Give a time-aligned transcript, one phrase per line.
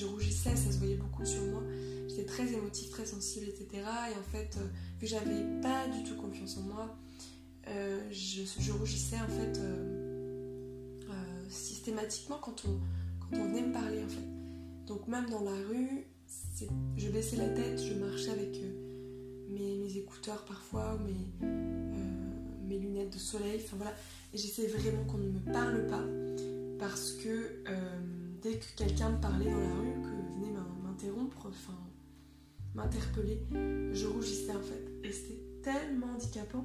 [0.00, 1.62] je rougissais, ça se voyait beaucoup sur moi.
[2.08, 3.66] J'étais très émotive, très sensible, etc.
[4.10, 4.64] Et en fait, euh,
[4.98, 6.96] vu que j'avais pas du tout confiance en moi,
[7.68, 9.60] euh, je, rougissais en fait
[11.48, 12.78] systématiquement quand on,
[13.18, 14.86] quand on venait me parler en fait.
[14.86, 16.06] Donc même dans la rue,
[16.96, 18.56] je baissais la tête, je marchais avec
[19.48, 21.04] mes, écouteurs parfois, ou
[22.68, 23.94] mes, lunettes de soleil, enfin voilà.
[24.32, 26.04] Et j'essaie vraiment qu'on ne me parle pas
[26.78, 27.64] parce que
[28.42, 31.78] dès que quelqu'un me parlait dans la rue, que venait m'interrompre, enfin
[32.74, 33.42] m'interpeller,
[33.92, 34.90] je rougissais en fait.
[35.04, 36.64] Et c'était tellement handicapant.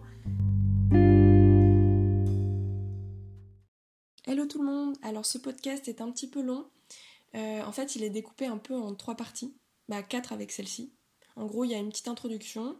[4.26, 6.66] Hello tout le monde, alors ce podcast est un petit peu long.
[7.36, 9.54] Euh, en fait, il est découpé un peu en trois parties,
[9.90, 10.94] bah quatre avec celle-ci.
[11.36, 12.80] En gros, il y a une petite introduction.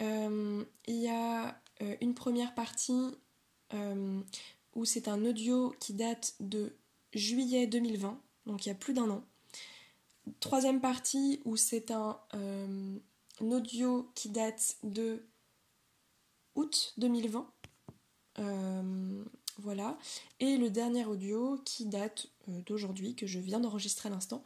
[0.00, 3.16] Euh, il y a euh, une première partie
[4.76, 6.76] où c'est un audio qui date de
[7.14, 9.24] juillet 2020, donc il y a plus d'un an.
[10.40, 12.96] Troisième partie où c'est un, euh,
[13.40, 15.22] audio qui date de
[16.54, 17.46] août 2020.
[18.38, 19.24] Euh,
[19.58, 19.98] voilà.
[20.40, 24.42] Et le dernier audio qui date euh, d'aujourd'hui, que je viens d'enregistrer à l'instant,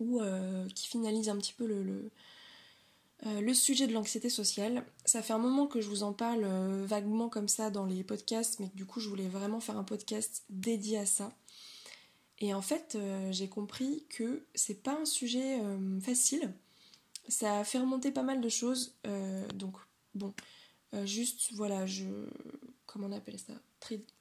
[0.00, 0.20] ou
[0.74, 2.10] qui finalise un petit peu le,
[3.24, 4.84] le, sujet de l'anxiété sociale.
[5.04, 6.44] Ça fait un moment que je vous en parle
[6.84, 10.42] vaguement comme ça dans les podcasts, mais du coup je voulais vraiment faire un podcast
[10.50, 11.32] dédié à ça.
[12.42, 16.52] Et en fait, euh, j'ai compris que c'est pas un sujet euh, facile.
[17.28, 18.96] Ça a fait remonter pas mal de choses.
[19.06, 19.76] Euh, donc,
[20.16, 20.34] bon,
[21.04, 22.04] juste, voilà, je.
[22.84, 23.54] Comment on appelle ça?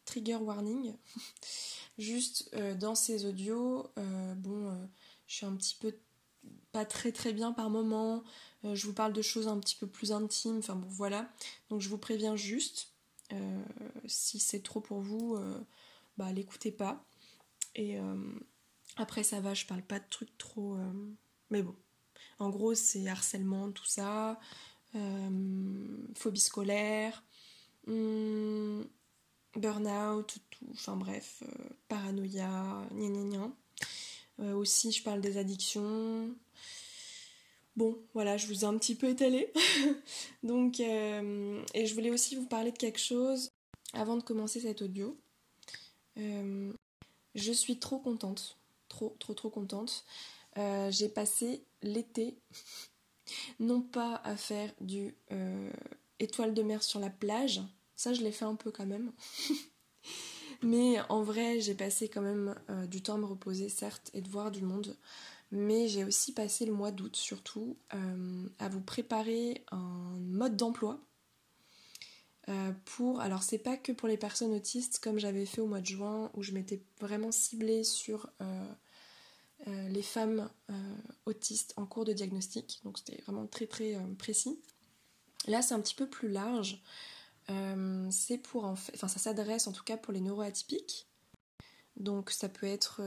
[0.05, 0.94] Trigger warning.
[1.97, 3.92] juste dans ces audios,
[4.38, 4.72] bon,
[5.25, 5.97] je suis un petit peu
[6.72, 8.23] pas très très bien par moment.
[8.64, 10.59] je vous parle de choses un petit peu plus intimes.
[10.59, 11.27] Enfin, bon, voilà.
[11.69, 12.94] Donc, je vous préviens juste.
[14.05, 15.38] si c'est trop pour vous,
[16.17, 17.03] bah, l'écoutez pas.
[17.75, 18.16] Et euh,
[18.97, 20.75] après, ça va, je parle pas de trucs trop.
[20.75, 20.91] Euh,
[21.50, 21.75] mais bon.
[22.39, 24.39] En gros, c'est harcèlement, tout ça,
[24.95, 27.23] euh, phobie scolaire,
[27.87, 28.81] hmm,
[29.55, 31.43] burn-out, tout, enfin bref,
[31.87, 33.52] paranoïa, gna gna
[34.39, 34.55] gna.
[34.55, 36.36] aussi, je parle des addictions.
[37.76, 39.52] Bon, voilà, je vous ai un petit peu étalé.
[40.43, 43.52] Donc, et je voulais aussi vous parler de quelque chose
[43.93, 45.15] avant de commencer cet audio.
[47.36, 48.58] Je suis trop contente,
[48.89, 50.05] trop trop trop contente.
[50.58, 52.37] Euh, j'ai passé l'été,
[53.59, 55.71] non pas à faire du euh,
[56.19, 57.61] étoile de mer sur la plage,
[57.95, 59.14] ça je l'ai fait un peu quand même.
[60.61, 64.21] mais en vrai, j'ai passé quand même euh, du temps à me reposer, certes, et
[64.21, 64.98] de voir du monde.
[65.52, 67.77] Mais j'ai aussi passé le mois d'août surtout
[68.58, 70.98] à vous préparer un mode d'emploi
[72.50, 75.82] euh, pour, alors c'est pas que pour les personnes autistes comme j'avais fait au mois
[75.82, 78.74] de juin où je m'étais vraiment ciblée sur euh,
[79.68, 80.50] euh, les femmes
[81.26, 84.60] autistes en cours de diagnostic, donc c'était vraiment très très précis.
[85.48, 86.82] Là c'est un petit peu plus large,
[88.10, 91.08] c'est pour en fait, enfin ça s'adresse en tout cas pour les neuroatypiques.
[91.98, 93.02] Donc ça peut être,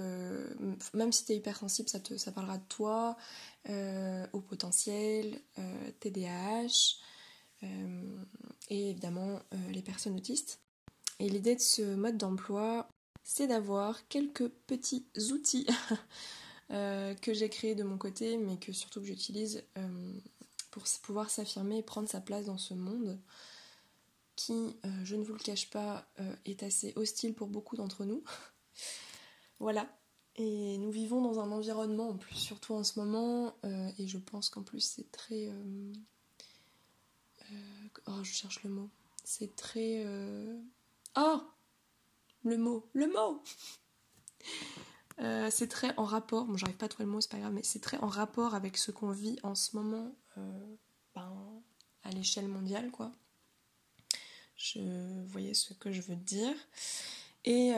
[0.92, 3.16] même si tu es hypersensible, ça, te, ça parlera de toi,
[4.32, 5.40] au potentiel,
[6.00, 6.98] TDAH,
[8.70, 10.60] et évidemment euh, les personnes autistes.
[11.18, 12.88] Et l'idée de ce mode d'emploi,
[13.22, 15.66] c'est d'avoir quelques petits outils
[16.70, 19.64] euh, que j'ai créés de mon côté, mais que surtout que j'utilise
[20.70, 23.20] pour pouvoir s'affirmer et prendre sa place dans ce monde
[24.34, 26.04] qui, je ne vous le cache pas,
[26.44, 28.24] est assez hostile pour beaucoup d'entre nous.
[29.60, 29.88] voilà.
[30.34, 33.54] Et nous vivons dans un environnement, en plus, surtout en ce moment,
[33.98, 35.48] et je pense qu'en plus c'est très
[38.06, 38.90] Oh, je cherche le mot.
[39.24, 40.04] C'est très.
[41.16, 41.42] Oh
[42.42, 43.42] Le mot Le mot
[45.20, 46.44] euh, C'est très en rapport.
[46.44, 48.54] Bon, j'arrive pas à trouver le mot, c'est pas grave, mais c'est très en rapport
[48.54, 50.76] avec ce qu'on vit en ce moment euh,
[51.14, 51.62] ben,
[52.02, 53.12] à l'échelle mondiale, quoi.
[54.56, 54.80] Je
[55.26, 56.54] voyais ce que je veux dire.
[57.44, 57.72] Et,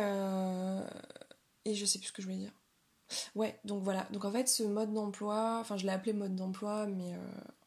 [1.64, 2.52] et je sais plus ce que je voulais dire.
[3.34, 4.06] Ouais, donc voilà.
[4.12, 7.14] Donc en fait, ce mode d'emploi, enfin, je l'ai appelé mode d'emploi, mais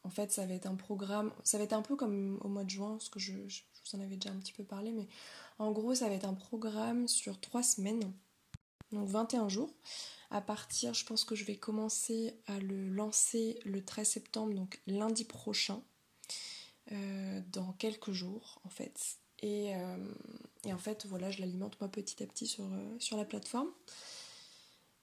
[0.09, 2.63] en fait, ça va être un programme, ça va être un peu comme au mois
[2.63, 5.07] de juin, parce que je, vous en avais déjà un petit peu parlé, mais
[5.59, 8.11] en gros, ça va être un programme sur trois semaines,
[8.91, 9.71] donc 21 jours.
[10.31, 14.81] À partir, je pense que je vais commencer à le lancer le 13 septembre, donc
[14.88, 15.79] lundi prochain,
[16.91, 19.19] euh, dans quelques jours en fait.
[19.44, 20.13] Et, euh,
[20.65, 23.69] et en fait, voilà, je l'alimente moi petit à petit sur, euh, sur la plateforme.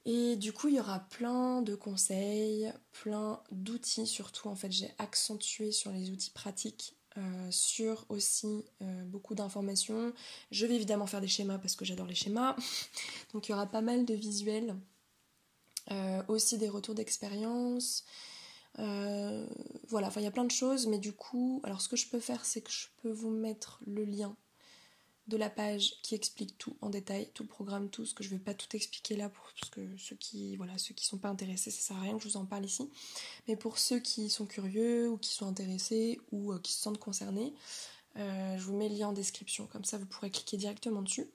[0.08, 4.48] Et du coup, il y aura plein de conseils, plein d'outils surtout.
[4.48, 10.12] En fait, j'ai accentué sur les outils pratiques, euh, sur aussi euh, beaucoup d'informations.
[10.52, 12.54] Je vais évidemment faire des schémas parce que j'adore les schémas.
[13.32, 14.76] Donc il y aura pas mal de visuels
[16.26, 18.04] aussi des retours d'expérience.
[18.76, 22.08] voilà, enfin il y a plein de choses, mais du coup, alors ce que je
[22.08, 24.36] peux faire, c'est que je peux vous mettre le lien
[25.28, 28.30] de la page qui explique tout en détail, tout le programme, tout ce que je
[28.30, 31.70] ne vais pas tout expliquer là pour parce que ceux qui voilà sont pas intéressés,
[31.70, 32.88] ça sert à rien que je vous en parle ici.
[33.48, 36.98] Mais pour ceux qui sont curieux ou qui sont intéressés ou euh, qui se sentent
[36.98, 37.54] concernés,
[38.16, 41.28] euh, je vous mets le lien en description, comme ça vous pourrez cliquer directement dessus.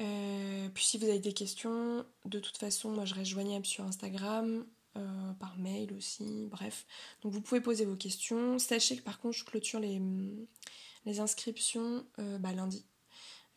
[0.00, 3.84] Euh, puis si vous avez des questions, de toute façon, moi je reste joignable sur
[3.84, 4.66] Instagram,
[5.40, 6.84] par mail aussi, bref.
[7.22, 8.58] Donc vous pouvez poser vos questions.
[8.58, 9.98] Sachez que par contre je clôture les,
[11.04, 12.84] les inscriptions euh, bah, lundi,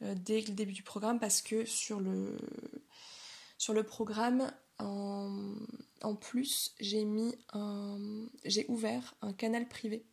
[0.01, 2.38] euh, dès le début du programme, parce que sur le,
[3.57, 7.33] sur le programme, en, plus, j'ai mis
[8.44, 10.06] j'ai ouvert un canal privé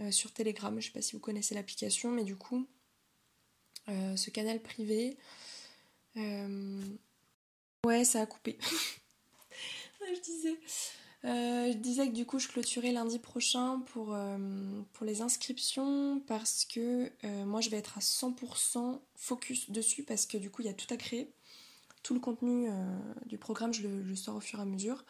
[0.00, 0.80] euh, sur Telegram.
[0.80, 2.66] Je sais pas si vous connaissez l'application, mais du coup,
[3.86, 5.18] ce canal privé,
[6.16, 8.58] ouais, ça a coupé.
[10.00, 10.58] je disais.
[11.24, 14.36] Euh, je disais que du coup je clôturais lundi prochain pour, euh,
[14.92, 20.26] pour les inscriptions parce que euh, moi je vais être à 100% focus dessus parce
[20.26, 21.32] que du coup il y a tout à créer.
[22.02, 22.68] Tout le contenu
[23.24, 25.06] du programme je le, sors au fur et à mesure.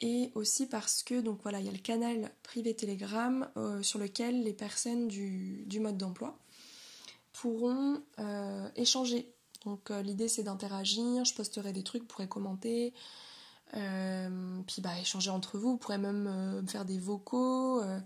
[0.00, 3.48] Et aussi parce que donc voilà il y a le canal privé Telegram
[3.80, 6.36] sur lequel les personnes du, du mode d'emploi
[7.32, 8.02] pourront
[8.74, 9.32] échanger.
[9.64, 12.92] Donc l'idée c'est d'interagir, je posterai des trucs, pourrez commenter.
[13.74, 17.98] Euh, puis bah, échanger entre vous, vous pourrez même euh, faire des vocaux, euh,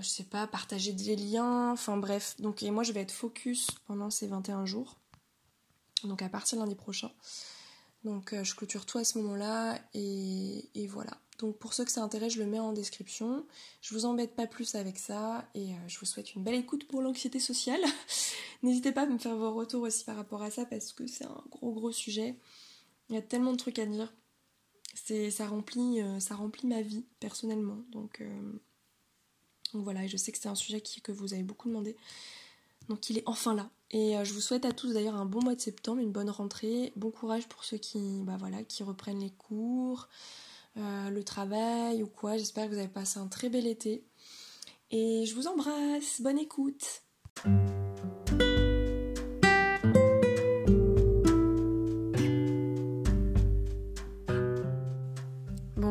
[0.00, 2.36] je sais pas, partager des liens, enfin bref.
[2.38, 4.96] Donc, et moi je vais être focus pendant ces 21 jours,
[6.04, 7.10] donc à partir de lundi prochain.
[8.04, 11.12] Donc je clôture tout à ce moment-là et, et, voilà.
[11.38, 13.46] Donc pour ceux que ça intéresse, je le mets en description.
[13.80, 17.00] Je vous embête pas plus avec ça et je vous souhaite une belle écoute pour
[17.00, 17.80] l'anxiété sociale.
[18.64, 21.24] N'hésitez pas à me faire vos retours aussi par rapport à ça parce que c'est
[21.24, 22.36] un gros gros sujet.
[23.08, 24.12] Il y a tellement de trucs à dire
[24.94, 27.78] c'est ça remplit euh, ça remplit ma vie personnellement.
[27.90, 28.52] Donc, euh,
[29.72, 31.96] donc voilà je sais que c'est un sujet qui, que vous avez beaucoup demandé.
[32.88, 33.70] Donc il est enfin là.
[33.90, 36.30] Et euh, je vous souhaite à tous d'ailleurs un bon mois de septembre une bonne
[36.30, 36.92] rentrée.
[36.96, 40.08] Bon courage pour ceux qui bah voilà qui reprennent les cours
[40.74, 42.38] le travail ou quoi.
[42.38, 44.04] J'espère que vous avez passé un très bel été.
[44.90, 46.20] Et je vous embrasse.
[46.20, 47.02] Bonne écoute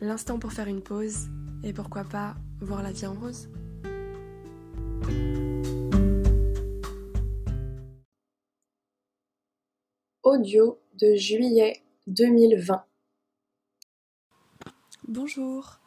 [0.00, 1.28] l'instant pour faire une pause
[1.62, 3.48] et pourquoi pas voir la vie en rose.
[10.22, 12.84] Audio de juillet 2020.
[15.08, 15.80] Bonjour,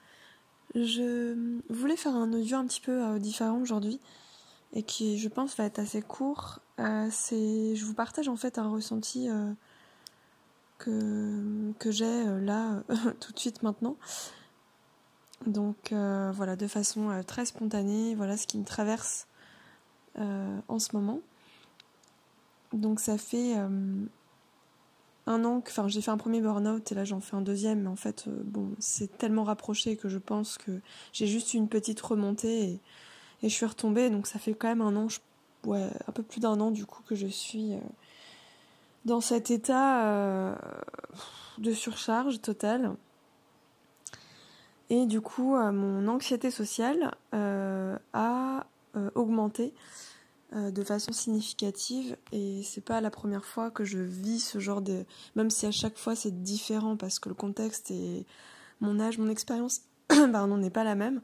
[0.76, 1.36] je
[1.70, 4.00] voulais faire un audio un petit peu euh, différent aujourd'hui
[4.74, 6.60] et qui je pense va être assez court.
[6.80, 9.54] Euh, c'est, je vous partage en fait un ressenti euh,
[10.78, 12.84] que, j'ai euh, là
[13.20, 13.98] tout de suite maintenant.
[15.46, 19.28] Donc euh, voilà, de façon euh, très spontanée, voilà ce qui me traverse
[20.68, 21.22] en ce moment.
[22.72, 23.56] Donc ça fait
[25.26, 27.82] un an que, enfin j'ai fait un premier burn-out et là j'en fais un deuxième,
[27.82, 30.82] mais en fait bon c'est tellement rapproché que je pense que
[31.14, 32.80] j'ai juste une petite remontée et,
[33.42, 35.08] je suis retombée, donc ça fait quand même un an,
[35.66, 37.74] ouais un peu plus d'un an du coup que je suis
[39.06, 40.56] dans cet état euh,
[41.58, 42.96] de surcharge totale.
[44.90, 48.66] Et du coup, euh, mon anxiété sociale euh, a
[49.16, 49.74] augmenté
[50.56, 52.16] de façon significative.
[52.32, 55.04] Et c'est pas la première fois que je vis ce genre de
[55.36, 58.28] même si à chaque fois c'est différent parce que le contexte et
[58.80, 61.22] mon âge mon expérience pardon n'est pas la même.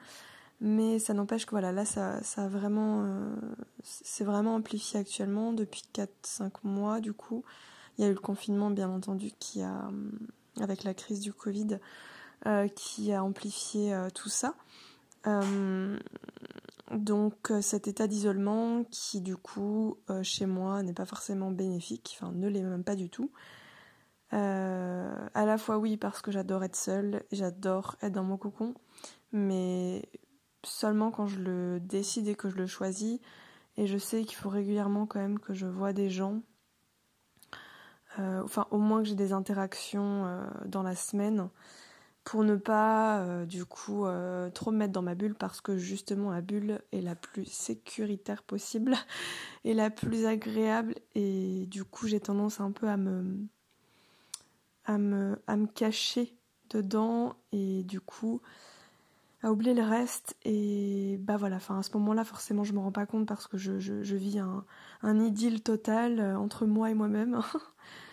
[0.62, 3.08] Mais ça n'empêche que voilà là ça ça a vraiment
[3.84, 7.44] c'est vraiment amplifié actuellement depuis 4 5 mois du coup
[8.00, 10.12] il y a eu le confinement, bien entendu, qui a, euh,
[10.62, 11.80] avec la crise du Covid,
[12.46, 14.56] euh, qui a amplifié euh, tout ça.
[16.92, 22.48] donc cet état d'isolement qui du coup chez moi n'est pas forcément bénéfique, enfin ne
[22.48, 23.30] l'est même pas du tout.
[24.32, 28.74] à la fois oui parce que j'adore être seule, j'adore être dans mon cocon,
[29.34, 30.10] mais
[30.64, 33.20] seulement quand je le décide et que je le choisis.
[33.78, 36.42] Et je sais qu'il faut régulièrement quand même que je vois des gens
[38.20, 41.50] enfin au moins que j'ai des interactions dans la semaine
[42.24, 44.06] pour ne pas du coup
[44.54, 48.44] trop me mettre dans ma bulle parce que justement la bulle est la plus sécuritaire
[48.44, 48.96] possible
[49.64, 53.48] et la plus agréable et du coup j'ai tendance un peu à me
[55.68, 56.36] cacher
[56.70, 58.42] dedans et du coup
[59.42, 61.58] à oublier le reste et bah voilà.
[61.58, 64.16] Enfin à ce moment là forcément je me rends pas compte parce que je, je,
[64.16, 67.42] vis un, idylle total euh, entre moi et moi-même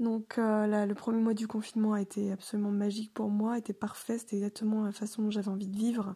[0.00, 4.18] donc euh, le premier mois du confinement a été absolument magique pour moi était parfait
[4.18, 6.14] c'était exactement la façon dont j'avais envie de vivre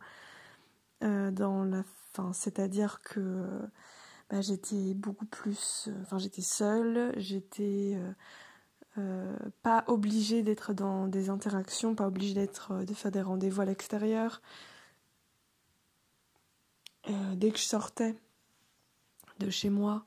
[1.03, 1.85] euh, dans la
[2.33, 3.49] c'est-à-dire que
[4.29, 7.99] bah, j'étais beaucoup plus enfin j'étais seule j'étais
[8.99, 13.62] euh, pas obligé d'être dans des interactions, pas obligé d'être euh, de faire des rendez-vous
[13.62, 14.43] à l'extérieur.
[17.09, 18.15] Euh, dès que je sortais
[19.39, 20.05] de chez moi,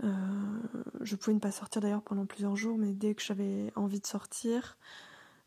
[0.00, 4.06] je pouvais ne pas sortir d'ailleurs pendant plusieurs jours, mais dès que j'avais envie de
[4.06, 4.78] sortir,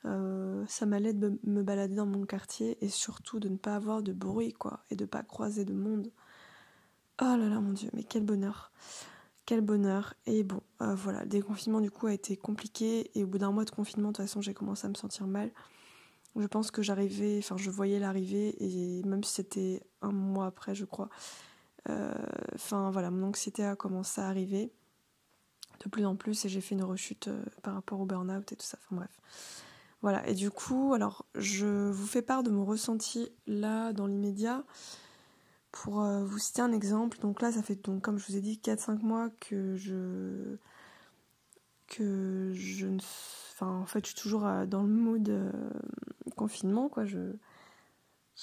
[0.04, 4.14] ça m'allait de me balader dans mon quartier et surtout de ne pas avoir de
[4.14, 6.12] bruit quoi et de pas croiser de monde.
[7.22, 8.72] Oh là là mon dieu, mais quel bonheur.
[9.46, 10.16] Quel bonheur.
[10.26, 13.52] Et bon, euh, voilà, le déconfinement du coup a été compliqué et au bout d'un
[13.52, 15.52] mois de confinement, de toute façon, j'ai commencé à me sentir mal.
[16.36, 20.74] Je pense que j'arrivais, enfin, je voyais l'arrivée et même si c'était un mois après,
[20.74, 21.51] je crois, euh,
[21.88, 24.72] enfin voilà, mon anxiété a commencé à arriver
[25.84, 28.56] de plus en plus et j'ai fait une rechute euh, par rapport au burn-out et
[28.56, 28.78] tout ça.
[28.84, 29.10] Enfin bref.
[30.02, 34.64] Voilà, et du coup, alors je vous fais part de mon ressenti là dans l'immédiat.
[35.72, 38.42] Pour euh, vous citer un exemple, donc là ça fait donc comme je vous ai
[38.42, 40.58] dit 4-5 mois que je
[41.88, 43.00] que je ne
[43.54, 45.50] enfin en fait je suis toujours euh, dans le mood euh,
[46.36, 47.20] confinement quoi, je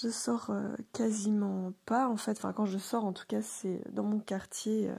[0.01, 0.53] je sors
[0.93, 4.91] quasiment pas en fait, enfin quand je sors en tout cas c'est dans mon quartier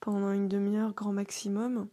[0.00, 1.88] pendant une demi-heure grand maximum.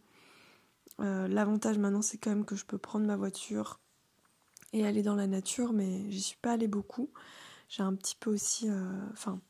[0.98, 3.80] L'avantage maintenant c'est quand même que je peux prendre ma voiture
[4.72, 7.10] et aller dans la nature mais j'y suis pas allée beaucoup.
[7.68, 8.70] J'ai un petit peu aussi
[9.12, 9.40] enfin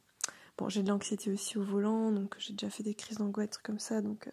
[0.61, 3.79] Bon, j'ai de l'anxiété aussi au volant, donc j'ai déjà fait des crises d'angoisse comme
[3.79, 4.31] ça, donc euh,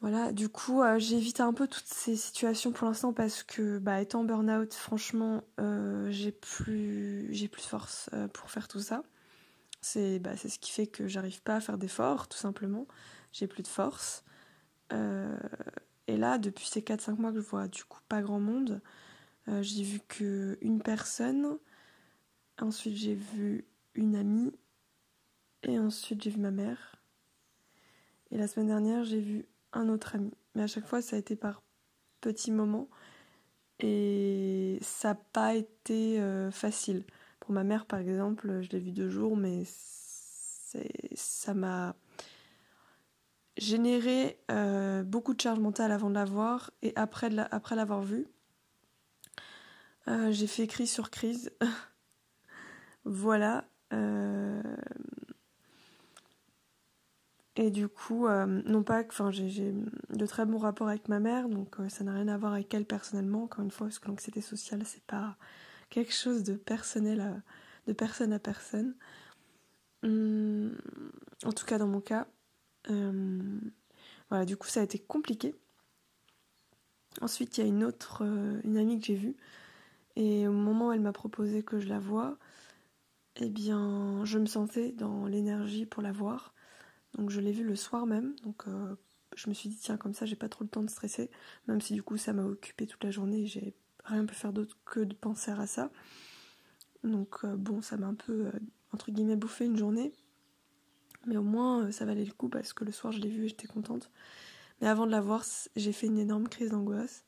[0.00, 0.32] voilà.
[0.32, 4.24] Du coup, euh, j'évite un peu toutes ces situations pour l'instant parce que, bah, étant
[4.24, 9.02] burn-out, franchement, euh, j'ai plus, j'ai plus de force pour faire tout ça.
[9.82, 12.86] C'est, bah, c'est ce qui fait que j'arrive pas à faire d'efforts, tout simplement.
[13.32, 14.24] J'ai plus de force.
[16.08, 18.80] et là, depuis ces 4-5 mois que je vois du coup pas grand monde,
[19.60, 21.58] j'ai vu que une personne.
[22.60, 23.64] Ensuite, j'ai vu
[23.94, 24.52] une amie
[25.62, 26.96] et ensuite j'ai vu ma mère.
[28.30, 30.32] Et la semaine dernière, j'ai vu un autre ami.
[30.54, 31.62] Mais à chaque fois, ça a été par
[32.20, 32.88] petits moments
[33.78, 37.04] et ça n'a pas été euh, facile.
[37.40, 39.64] Pour ma mère, par exemple, je l'ai vue deux jours, mais
[41.14, 41.96] ça m'a
[43.56, 48.26] généré euh, beaucoup de charge mentale avant de la voir et après, l'avoir vue.
[50.08, 51.52] Euh, j'ai fait crise sur crise.
[53.04, 53.64] voilà.
[57.58, 59.74] Euh, et du coup, euh, non pas que j'ai
[60.10, 62.72] de très bons rapports avec ma mère, donc euh, ça n'a rien à voir avec
[62.74, 65.36] elle personnellement, encore une fois, parce que l'anxiété sociale, c'est pas
[65.90, 67.42] quelque chose de personnel,
[67.86, 68.94] de personne à personne.
[70.02, 70.76] Hum,
[71.44, 72.26] en tout cas, dans mon cas.
[74.30, 75.54] voilà, du coup, ça a été compliqué.
[77.20, 78.22] Ensuite, il y a une autre,
[78.64, 79.36] une amie que j'ai vue,
[80.16, 82.38] et au moment où elle m'a proposé que je la voie,
[83.36, 86.54] eh bien, je me sentais dans l'énergie pour la voir.
[87.14, 88.34] Donc, je l'ai vue le soir même.
[88.44, 88.94] Donc, euh,
[89.36, 91.30] je me suis dit, tiens, comme ça, j'ai pas trop le temps de stresser.
[91.66, 93.46] Même si, du coup, ça m'a occupé toute la journée.
[93.46, 93.74] J'ai
[94.04, 95.90] rien pu faire d'autre que de penser à ça.
[97.04, 98.52] Donc, euh, bon, ça m'a un peu, euh,
[98.92, 100.12] entre guillemets, bouffé une journée.
[101.26, 103.48] Mais au moins, ça valait le coup parce que le soir, je l'ai vue et
[103.48, 104.10] j'étais contente.
[104.80, 105.44] Mais avant de la voir,
[105.76, 107.24] j'ai fait une énorme crise d'angoisse.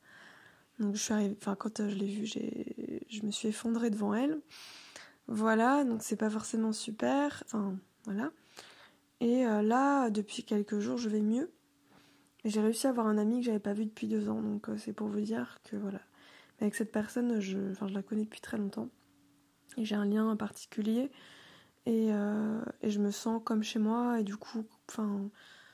[0.79, 4.39] Donc, je suis arrivée, enfin, quand je l'ai vue, je me suis effondrée devant elle.
[5.27, 7.43] Voilà, donc c'est pas forcément super.
[7.45, 8.31] Enfin, voilà.
[9.23, 11.49] Et euh, là, depuis quelques jours, je vais mieux.
[12.43, 14.75] J'ai réussi à avoir un ami que j'avais pas vu depuis deux ans, donc euh,
[14.77, 16.01] c'est pour vous dire que voilà.
[16.59, 18.89] Mais avec cette personne, je, la connais depuis très longtemps.
[19.77, 21.09] Et j'ai un lien particulier.
[21.85, 24.19] Et, euh, et, je me sens comme chez moi.
[24.19, 25.29] Et du coup, enfin,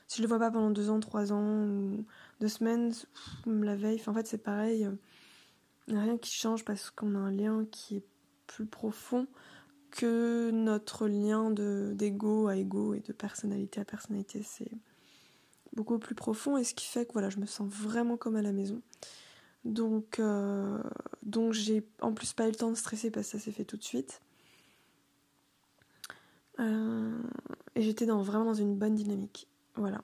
[0.06, 2.06] si je le vois pas pendant deux ans, trois ans, ou
[2.40, 2.92] deux semaines,
[3.46, 4.88] la veille, en fait, c'est pareil.
[5.88, 8.04] Il n'y a rien qui change parce qu'on a un lien qui est
[8.46, 9.26] plus profond
[9.90, 14.42] que notre lien d'ego à ego et de personnalité à personnalité.
[14.42, 14.70] C'est
[15.74, 18.42] beaucoup plus profond et ce qui fait que voilà, je me sens vraiment comme à
[18.42, 18.80] la maison.
[19.64, 20.82] Donc, euh,
[21.22, 23.64] donc j'ai en plus pas eu le temps de stresser parce que ça s'est fait
[23.64, 24.20] tout de suite.
[26.58, 27.22] Euh,
[27.74, 29.48] et j'étais dans, vraiment dans une bonne dynamique.
[29.74, 30.02] Voilà.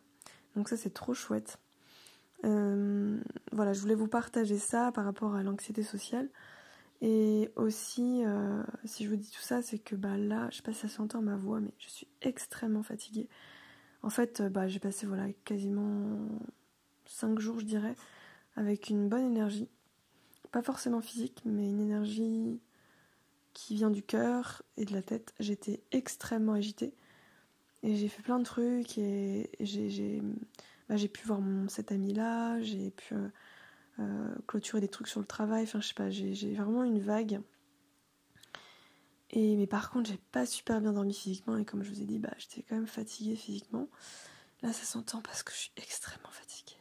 [0.55, 1.59] Donc ça c'est trop chouette.
[2.43, 6.29] voilà, je voulais vous partager ça par rapport à l'anxiété sociale.
[7.03, 10.63] Et aussi, euh, si je vous dis tout ça, c'est que bah, là, je sais
[10.63, 13.29] pas si ça s'entend ma voix, mais je suis extrêmement fatiguée.
[14.03, 16.29] En fait, euh, bah, j'ai passé voilà, quasiment
[17.07, 17.95] 5 jours, je dirais,
[18.57, 19.69] avec une bonne énergie.
[20.53, 22.61] Pas forcément physique, mais une énergie
[23.53, 25.35] qui vient du cœur et de la tête.
[25.39, 26.95] J'étais extrêmement agitée.
[27.83, 30.23] Et j'ai fait plein de trucs et j'ai
[30.89, 33.29] bah, pu voir mon, cet ami-là, j'ai pu euh,
[33.99, 37.41] euh, clôturer des trucs sur le travail, enfin je sais pas, j'ai vraiment une vague.
[39.31, 42.05] Et, mais par contre, j'ai pas super bien dormi physiquement et comme je vous ai
[42.05, 43.89] dit, bah, j'étais quand même fatiguée physiquement.
[44.63, 46.81] Là, ça s'entend parce que je suis extrêmement fatiguée.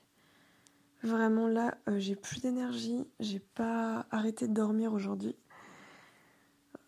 [1.03, 5.36] Vraiment là, euh, j'ai plus d'énergie, j'ai pas arrêté de dormir aujourd'hui.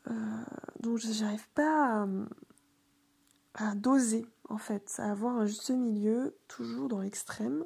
[0.08, 0.44] Euh,
[0.80, 2.08] donc j'arrive pas
[3.54, 7.66] à, doser en fait, à avoir un juste milieu, toujours dans l'extrême.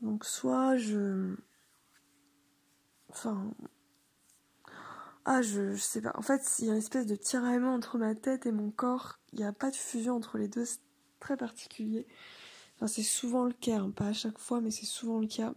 [0.00, 1.36] Donc soit je...
[3.10, 3.50] Enfin...
[5.28, 6.12] Ah, je, sais pas.
[6.14, 9.18] En fait, il y a une espèce de tiraillement entre ma tête et mon corps.
[9.32, 10.64] Il n'y a pas de fusion entre les deux.
[10.64, 10.78] C'est
[11.18, 12.06] très particulier.
[12.76, 13.78] Enfin, c'est souvent le cas.
[13.80, 13.90] Hein.
[13.90, 15.54] Pas à chaque fois, mais c'est souvent le cas.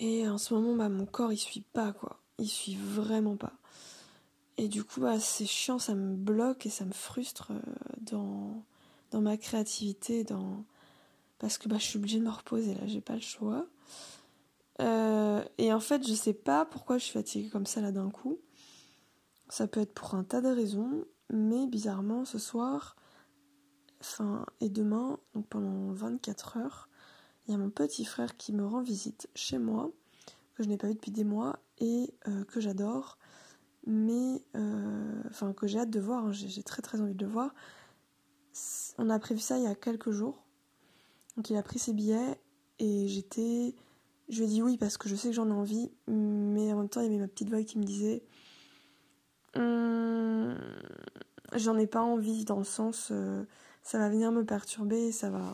[0.00, 2.20] Et en ce moment, bah, mon corps, il suit pas, quoi.
[2.38, 3.52] Il suit vraiment pas.
[4.56, 7.60] Et du coup, bah, c'est chiant, ça me bloque et ça me frustre euh,
[8.00, 8.64] dans,
[9.12, 10.64] dans ma créativité, dans...
[11.42, 13.66] parce que bah, je suis obligée de me reposer là, j'ai pas le choix.
[14.80, 18.10] Euh, et en fait, je sais pas pourquoi je suis fatiguée comme ça là d'un
[18.10, 18.38] coup.
[19.48, 22.96] Ça peut être pour un tas de raisons, mais bizarrement, ce soir,
[24.00, 26.88] enfin, et demain, donc pendant 24 heures,
[27.46, 29.90] il y a mon petit frère qui me rend visite chez moi,
[30.54, 33.18] que je n'ai pas vu depuis des mois et euh, que j'adore
[33.86, 36.32] mais euh, que j'ai hâte de voir, hein.
[36.32, 37.52] j'ai très très envie de le voir.
[38.98, 40.44] On a prévu ça il y a quelques jours.
[41.36, 42.40] Donc il a pris ses billets
[42.78, 43.74] et j'étais
[44.28, 46.78] je lui ai dit oui parce que je sais que j'en ai envie, mais en
[46.78, 48.22] même temps il y avait ma petite voix qui me disait
[49.54, 50.56] hum,
[51.54, 53.44] j'en ai pas envie dans le sens euh,
[53.82, 55.52] ça va venir me perturber, ça va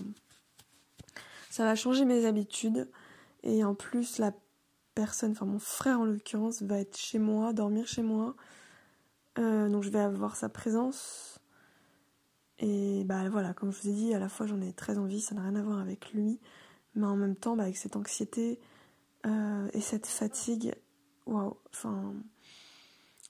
[1.50, 2.88] ça va changer mes habitudes
[3.42, 4.32] et en plus la
[4.98, 8.34] personne, enfin mon frère en l'occurrence, va être chez moi, dormir chez moi.
[9.38, 11.37] Euh, donc je vais avoir sa présence.
[12.60, 15.20] Et bah voilà, comme je vous ai dit, à la fois j'en ai très envie,
[15.20, 16.40] ça n'a rien à voir avec lui,
[16.94, 18.58] mais en même temps, bah, avec cette anxiété
[19.26, 20.74] euh, et cette fatigue,
[21.26, 22.14] waouh, enfin.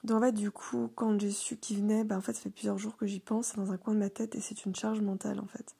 [0.03, 2.49] Donc en fait, du coup, quand j'ai su qu'il venait, bah en fait, ça fait
[2.49, 5.01] plusieurs jours que j'y pense, dans un coin de ma tête, et c'est une charge
[5.01, 5.75] mentale en fait.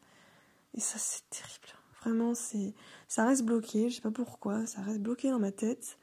[0.76, 1.80] Et ça, c'est terrible.
[2.02, 2.74] Vraiment, c'est,
[3.08, 3.90] ça reste bloqué.
[3.90, 5.98] Je sais pas pourquoi, ça reste bloqué dans ma tête.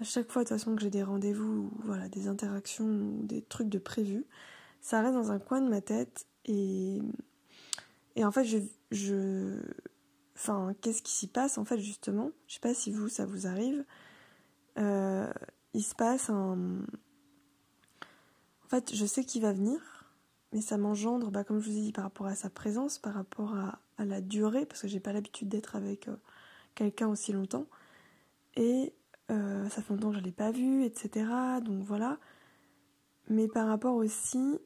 [0.00, 3.68] À chaque fois, de toute façon, que j'ai des rendez-vous, voilà, des interactions des trucs
[3.68, 4.26] de prévu,
[4.80, 7.00] ça reste dans un coin de ma tête et
[8.24, 8.58] en fait, je,
[8.90, 9.58] je,
[10.36, 12.30] enfin, qu'est-ce qui s'y passe en fait justement?
[12.46, 13.84] Je sais pas si vous, ça vous arrive.
[14.78, 15.32] Euh,
[15.72, 16.80] il se passe un.
[18.64, 19.78] En fait, je sais qu'il va venir,
[20.52, 23.14] mais ça m'engendre, bah, comme je vous ai dit, par rapport à sa présence, par
[23.14, 26.16] rapport à, la durée, parce que j'ai pas l'habitude d'être avec euh,
[26.74, 27.66] quelqu'un aussi longtemps.
[28.56, 28.92] Et
[29.30, 31.26] euh, ça fait longtemps que je l'ai pas vu, etc.
[31.64, 32.18] Donc voilà.
[33.28, 34.58] Mais par rapport aussi,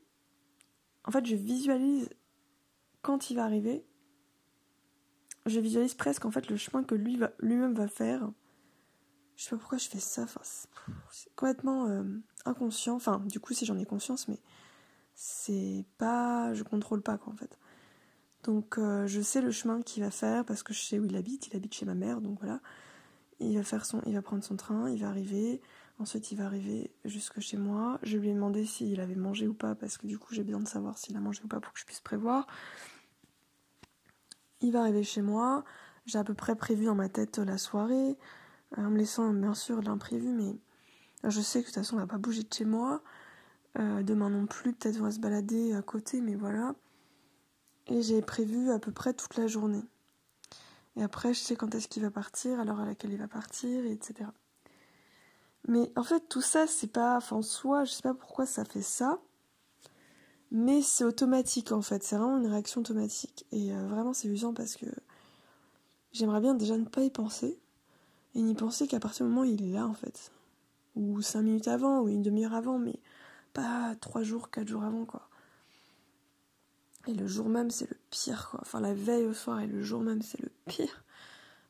[1.04, 2.08] en fait, je visualise
[3.02, 3.84] quand il va arriver.
[5.46, 8.30] Je visualise presque en fait le chemin que lui va lui-même va faire.
[9.36, 10.22] Je sais pas pourquoi je fais ça.
[10.22, 12.02] Enfin, c'est complètement euh,
[12.44, 12.96] inconscient.
[12.96, 14.40] Enfin, du coup, si j'en ai conscience, mais
[15.14, 17.58] c'est pas, je contrôle pas quoi en fait.
[18.44, 21.16] Donc euh, je sais le chemin qu'il va faire parce que je sais où il
[21.16, 21.46] habite.
[21.48, 22.60] Il habite chez ma mère, donc voilà.
[23.40, 25.60] Il va faire son, il va prendre son train, il va arriver.
[25.98, 27.98] Ensuite, il va arriver jusque chez moi.
[28.02, 30.60] Je lui ai demandé s'il avait mangé ou pas parce que du coup, j'ai besoin
[30.60, 32.46] de savoir s'il a mangé ou pas pour que je puisse prévoir.
[34.60, 35.64] Il va arriver chez moi.
[36.06, 38.16] J'ai à peu près prévu dans ma tête la soirée,
[38.78, 40.56] euh, en me laissant bien sûr l'imprévu, mais
[41.24, 43.02] je sais que de toute façon, on va pas bouger de chez moi.
[43.78, 46.74] Euh, demain non plus, peut-être on va se balader à côté, mais voilà.
[47.88, 49.84] Et j'ai prévu à peu près toute la journée.
[50.96, 53.28] Et après, je sais quand est-ce qu'il va partir, à l'heure à laquelle il va
[53.28, 54.30] partir, etc.
[55.68, 57.16] Mais en fait, tout ça, c'est pas.
[57.16, 59.20] Enfin, en soi, je sais pas pourquoi ça fait ça.
[60.50, 62.02] Mais c'est automatique en fait.
[62.02, 63.46] C'est vraiment une réaction automatique.
[63.52, 64.86] Et euh, vraiment, c'est usant parce que
[66.12, 67.60] j'aimerais bien déjà ne pas y penser.
[68.34, 70.32] Et n'y penser qu'à partir du moment où il est là en fait.
[70.96, 72.98] Ou cinq minutes avant, ou une demi-heure avant, mais
[73.52, 75.28] pas trois jours, quatre jours avant quoi.
[77.06, 78.60] Et le jour même, c'est le pire, quoi.
[78.62, 81.04] Enfin, la veille au soir et le jour même, c'est le pire.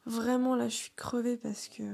[0.05, 1.85] Vraiment, là, je suis crevée parce que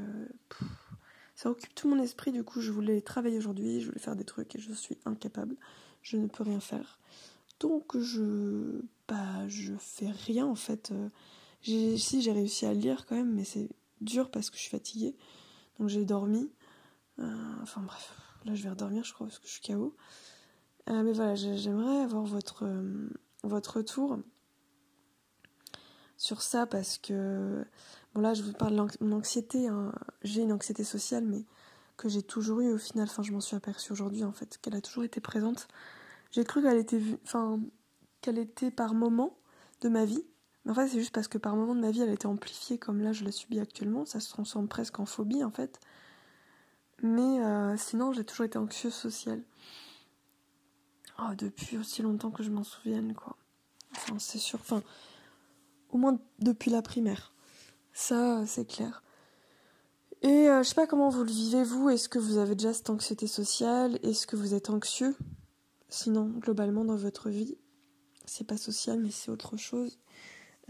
[1.34, 2.32] ça occupe tout mon esprit.
[2.32, 5.56] Du coup, je voulais travailler aujourd'hui, je voulais faire des trucs et je suis incapable.
[6.02, 6.98] Je ne peux rien faire.
[7.60, 10.92] Donc, je, bah, je fais rien en fait.
[11.62, 13.70] Si, j'ai réussi à lire quand même, mais c'est
[14.02, 15.16] dur parce que je suis fatiguée.
[15.78, 16.52] Donc j'ai dormi.
[17.18, 18.12] Euh, enfin bref,
[18.44, 19.96] là je vais redormir, je crois, parce que je suis KO.
[20.90, 23.08] Euh, mais voilà, j'aimerais avoir votre, euh,
[23.42, 24.18] votre retour
[26.16, 27.64] sur ça parce que,
[28.14, 29.92] bon là je vous parle de mon anxiété, hein.
[30.22, 31.44] j'ai une anxiété sociale, mais
[31.96, 34.74] que j'ai toujours eu au final, enfin je m'en suis aperçue aujourd'hui en fait, qu'elle
[34.74, 35.68] a toujours été présente.
[36.30, 37.60] J'ai cru qu'elle était, enfin,
[38.20, 39.36] qu'elle était par moment
[39.80, 40.24] de ma vie,
[40.64, 42.78] mais en fait c'est juste parce que par moment de ma vie elle été amplifiée
[42.78, 45.80] comme là je la subis actuellement, ça se transforme presque en phobie en fait.
[47.02, 49.42] Mais euh, sinon j'ai toujours été anxieuse sociale.
[51.18, 53.36] Oh, depuis aussi longtemps que je m'en souvienne, quoi.
[53.92, 54.58] Enfin, c'est sûr.
[54.60, 54.82] Enfin,
[55.90, 57.32] au moins depuis la primaire.
[57.94, 59.02] Ça, c'est clair.
[60.22, 61.90] Et euh, je sais pas comment vous le vivez, vous.
[61.90, 63.98] Est-ce que vous avez déjà cette anxiété sociale?
[64.02, 65.16] Est-ce que vous êtes anxieux?
[65.88, 67.56] Sinon, globalement, dans votre vie,
[68.24, 69.98] c'est pas social, mais c'est autre chose.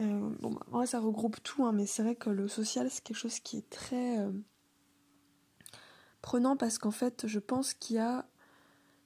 [0.00, 2.90] Euh, bon, bah, en vrai, ça regroupe tout, hein, mais c'est vrai que le social,
[2.90, 4.30] c'est quelque chose qui est très euh,
[6.20, 8.26] prenant parce qu'en fait, je pense qu'il y a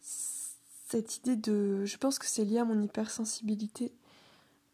[0.00, 1.84] cette idée de.
[1.84, 3.92] Je pense que c'est lié à mon hypersensibilité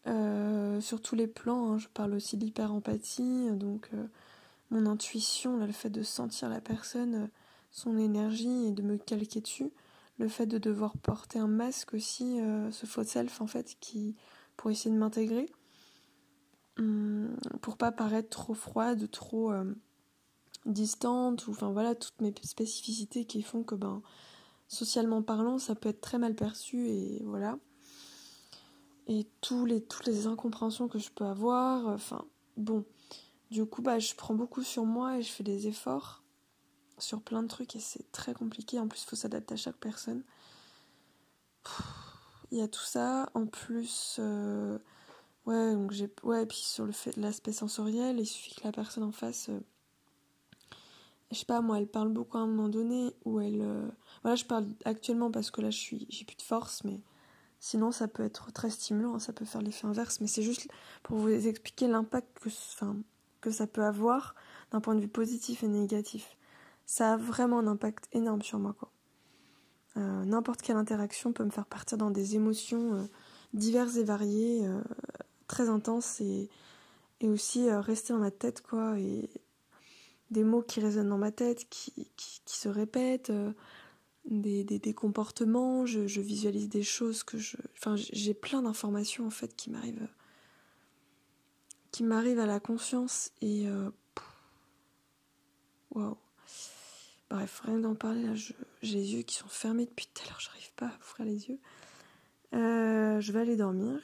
[0.06, 1.72] euh, sur tous les plans.
[1.72, 1.78] Hein.
[1.78, 4.06] Je parle aussi d'hyper-empathie, donc euh,
[4.70, 7.26] mon intuition, le fait de sentir la personne, euh,
[7.70, 9.72] son énergie et de me calquer dessus.
[10.18, 12.38] Le fait de devoir porter un masque aussi,
[12.70, 13.76] ce faux self en fait,
[14.56, 15.50] pour essayer de m'intégrer,
[16.78, 19.52] hum, pour pas paraître trop froide, trop
[20.66, 24.02] distante, ou enfin voilà, toutes mes spécificités qui font que ben
[24.68, 27.58] socialement parlant, ça peut être très mal perçu et voilà.
[29.06, 32.24] Et tous les, toutes les incompréhensions que je peux avoir, enfin,
[32.56, 32.84] bon.
[33.50, 36.22] Du coup, bah, je prends beaucoup sur moi et je fais des efforts
[36.98, 38.78] sur plein de trucs et c'est très compliqué.
[38.80, 40.22] En plus, il faut s'adapter à chaque personne.
[42.50, 43.30] Il y a tout ça.
[43.34, 44.78] En plus, euh,
[45.46, 49.04] ouais, donc j'ai, ouais, puis sur le fait, l'aspect sensoriel, il suffit que la personne
[49.04, 49.60] en face, euh,
[51.32, 53.88] je sais pas, moi, elle parle beaucoup à un moment donné, ou elle, euh,
[54.22, 57.00] voilà, je parle actuellement parce que là, je suis, j'ai plus de force, mais
[57.64, 60.20] sinon, ça peut être très stimulant, ça peut faire l'effet inverse.
[60.20, 60.68] Mais c'est juste
[61.02, 62.38] pour vous expliquer l'impact
[63.40, 64.34] que, ça peut avoir
[64.70, 66.36] d'un point de vue positif et négatif.
[66.84, 68.90] Ça a vraiment un impact énorme sur moi, quoi.
[69.96, 73.04] Euh, n'importe quelle interaction peut me faire partir dans des émotions euh,
[73.54, 74.82] diverses et variées, euh,
[75.46, 76.50] très intenses et,
[77.22, 78.98] aussi rester dans ma tête, quoi.
[78.98, 79.30] Et
[80.30, 82.10] des mots qui résonnent dans ma tête, qui
[82.44, 83.32] se répètent
[84.24, 87.56] des, des, comportements, je, visualise des choses que je.
[87.76, 90.08] Enfin, j'ai plein d'informations en fait qui m'arrivent.
[91.90, 93.68] qui m'arrivent à la conscience et.
[93.68, 93.90] Euh,
[95.90, 96.16] waouh!
[97.30, 100.40] Bref, rien d'en parler là, j'ai les yeux qui sont fermés depuis tout à l'heure,
[100.40, 101.58] j'arrive pas à ouvrir les yeux.
[102.52, 103.98] Euh, je vais aller dormir.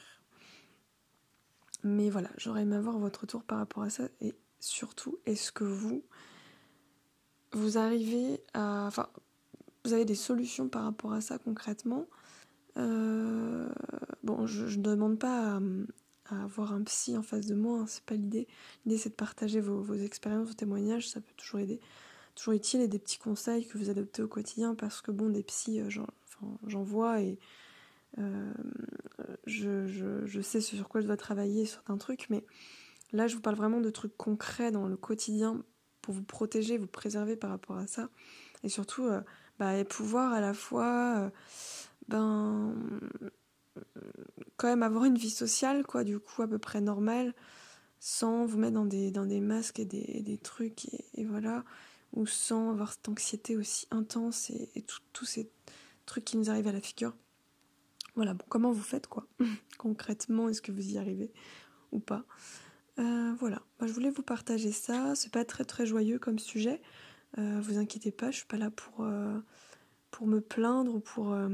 [1.83, 4.03] Mais voilà, j'aurais aimé avoir votre retour par rapport à ça.
[4.19, 6.03] Et surtout, est-ce que vous,
[7.53, 8.85] vous arrivez à.
[8.87, 9.09] Enfin,
[9.85, 12.07] vous avez des solutions par rapport à ça concrètement.
[12.77, 13.69] Euh,
[14.23, 15.59] bon, je ne demande pas
[16.29, 18.47] à, avoir un psy en face de moi, hein, c'est pas l'idée.
[18.85, 21.81] L'idée c'est de partager vos, expériences, vos témoignages, ça peut toujours aider,
[22.35, 25.43] toujours utile et des petits conseils que vous adoptez au quotidien parce que bon, des
[25.43, 25.89] psys, euh,
[26.67, 27.37] j'en vois et
[28.17, 28.53] euh,
[29.45, 32.45] je, sais sur quoi je dois travailler sur un truc, mais
[33.11, 35.63] là je vous parle vraiment de trucs concrets dans le quotidien
[36.01, 38.09] pour vous protéger, vous préserver par rapport à ça
[38.63, 39.09] et surtout
[39.61, 41.29] bah, et pouvoir à la fois euh,
[42.07, 42.73] ben
[44.57, 47.35] quand même avoir une vie sociale quoi du coup à peu près normale
[47.99, 51.63] sans vous mettre dans des, dans des masques et des, trucs et, voilà
[52.11, 55.47] ou sans avoir cette anxiété aussi intense et, tous ces
[56.07, 57.13] trucs qui nous arrivent à la figure.
[58.15, 59.27] Voilà comment vous faites quoi
[59.77, 61.31] concrètement est-ce que vous y arrivez
[61.91, 62.25] ou pas?
[62.97, 66.81] Euh, voilà Moi, je voulais vous partager ça c'est pas très très joyeux comme sujet
[67.37, 69.39] euh, vous inquiétez pas, je suis pas là pour, euh,
[70.11, 71.47] pour me plaindre ou pour, euh,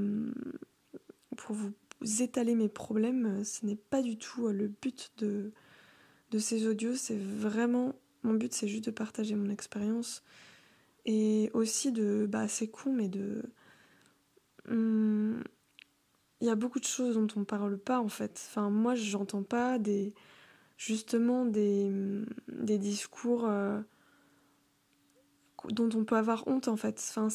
[1.35, 1.73] pour vous
[2.21, 3.43] étaler mes problèmes.
[3.43, 5.51] Ce n'est pas du tout le but de,
[6.31, 6.95] de ces audios.
[6.95, 7.93] C'est vraiment.
[8.23, 10.23] Mon but, c'est juste de partager mon expérience.
[11.05, 12.27] Et aussi de.
[12.29, 13.43] Bah, c'est con, mais de.
[14.67, 15.41] Hmm,
[16.41, 18.43] il y a beaucoup de choses dont on parle pas en fait.
[18.49, 20.13] Enfin, moi, j'entends pas des.
[20.77, 21.91] Justement, des,
[22.47, 23.49] des discours
[25.69, 27.03] dont on peut avoir honte en fait.
[27.09, 27.27] Enfin,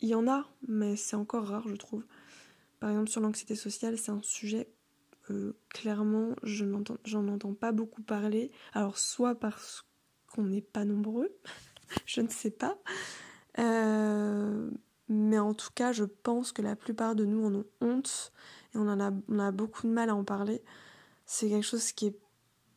[0.00, 2.04] il y en a, mais c'est encore rare, je trouve.
[2.80, 4.68] Par exemple, sur l'anxiété sociale, c'est un sujet,
[5.30, 6.64] euh, clairement, je
[7.04, 8.52] j'en entends pas beaucoup parler.
[8.72, 9.84] Alors, soit parce
[10.28, 11.30] qu'on n'est pas nombreux,
[12.06, 12.78] je ne sais pas.
[13.58, 14.70] Euh,
[15.08, 18.32] mais en tout cas, je pense que la plupart de nous en ont honte
[18.74, 20.62] et on a, on a beaucoup de mal à en parler.
[21.24, 22.18] C'est quelque chose qui est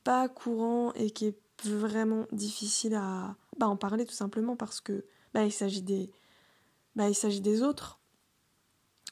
[0.04, 5.06] pas courant et qui est vraiment difficile à bah, en parler tout simplement parce que
[5.34, 6.12] bah, il s'agit des
[6.96, 8.00] bah, il s'agit des autres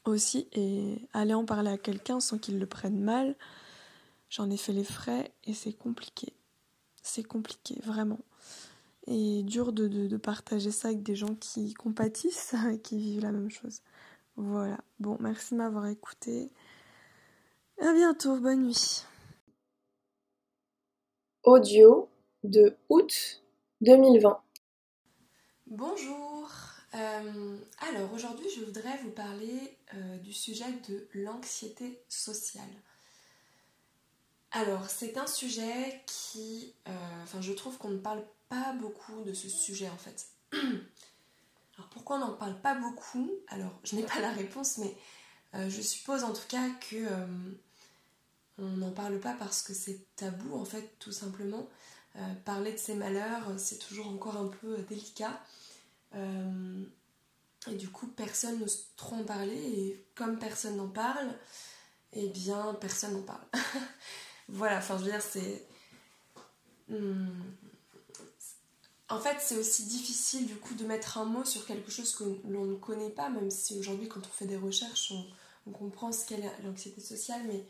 [0.05, 0.47] aussi.
[0.53, 3.35] Et aller en parler à quelqu'un sans qu'il le prenne mal
[4.29, 6.33] j'en ai fait les frais et c'est compliqué.
[7.01, 8.19] C'est compliqué vraiment.
[9.07, 13.31] Et dur de, de, partager ça avec des gens qui compatissent et qui vivent la
[13.31, 13.81] même chose.
[14.35, 14.77] Voilà.
[14.99, 16.51] Bon merci de m'avoir écouté.
[17.81, 18.37] À bientôt.
[18.39, 19.03] Bonne nuit.
[21.43, 22.09] Audio
[22.43, 23.41] de août
[23.81, 24.41] 2020.
[25.67, 26.51] Bonjour.
[26.95, 27.57] Euh,
[27.89, 32.69] alors aujourd'hui, je voudrais vous parler euh, du sujet de l'anxiété sociale.
[34.51, 39.33] Alors, c'est un sujet qui, euh, enfin, je trouve qu'on ne parle pas beaucoup de
[39.33, 40.27] ce sujet en fait.
[40.53, 43.31] Alors pourquoi on n'en parle pas beaucoup?
[43.47, 44.97] Alors, je n'ai pas la réponse, mais
[45.53, 47.07] je suppose en tout cas que
[48.57, 51.69] on n'en parle pas parce que c'est tabou en fait, tout simplement.
[52.15, 55.39] Euh, parler de ses malheurs, c'est toujours encore un peu délicat.
[56.15, 56.83] Euh,
[57.69, 59.55] et du coup, personne n'ose trop en parler.
[59.55, 61.33] Et comme personne n'en parle,
[62.13, 63.43] eh bien, personne n'en parle.
[64.49, 65.65] voilà, enfin, je veux dire, c'est.
[66.87, 67.27] Hmm,
[69.09, 72.23] en fait, c'est aussi difficile du coup de mettre un mot sur quelque chose que
[72.47, 76.25] l'on ne connaît pas, même si aujourd'hui, quand on fait des recherches, on, comprend ce
[76.25, 77.63] qu'est l'anxiété sociale, mais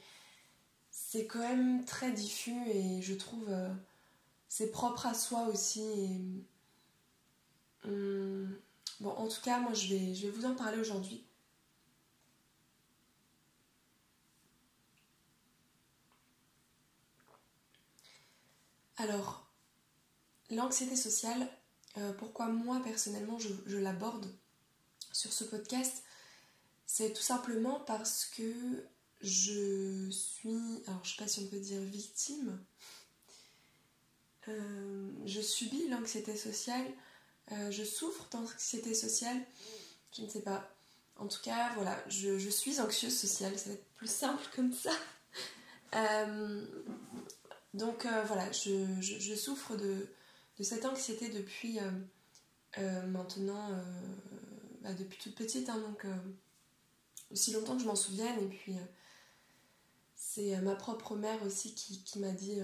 [0.90, 3.68] c'est quand même très diffus et je trouve euh,
[4.50, 6.20] c'est propre à soi aussi.
[7.86, 8.60] Hum,
[9.00, 11.24] bon, en tout cas, moi je vais, je vais vous en parler aujourd'hui.
[18.98, 19.48] Alors,
[20.52, 21.48] l'anxiété sociale,
[21.98, 24.28] euh, pourquoi moi personnellement je, je l'aborde
[25.14, 26.04] sur ce podcast,
[26.86, 28.84] c'est tout simplement parce que
[29.22, 32.60] je suis, alors je sais pas si on peut dire victime,
[34.50, 36.86] euh, je subis l'anxiété sociale,
[37.52, 39.38] euh, je souffre d'anxiété sociale,
[40.16, 40.70] je ne sais pas.
[41.18, 44.92] En tout cas, voilà, je, suis anxieuse sociale, ça va être plus simple comme ça.
[45.96, 46.68] Euh,
[47.74, 50.08] donc voilà, je, souffre de,
[50.62, 51.80] cette anxiété depuis
[52.78, 53.72] maintenant,
[54.82, 56.06] bah, depuis toute petite, hein, donc
[57.32, 58.40] aussi longtemps que je m'en souvienne.
[58.40, 58.76] Et puis,
[60.14, 62.62] c'est ma propre mère aussi qui, qui m'a dit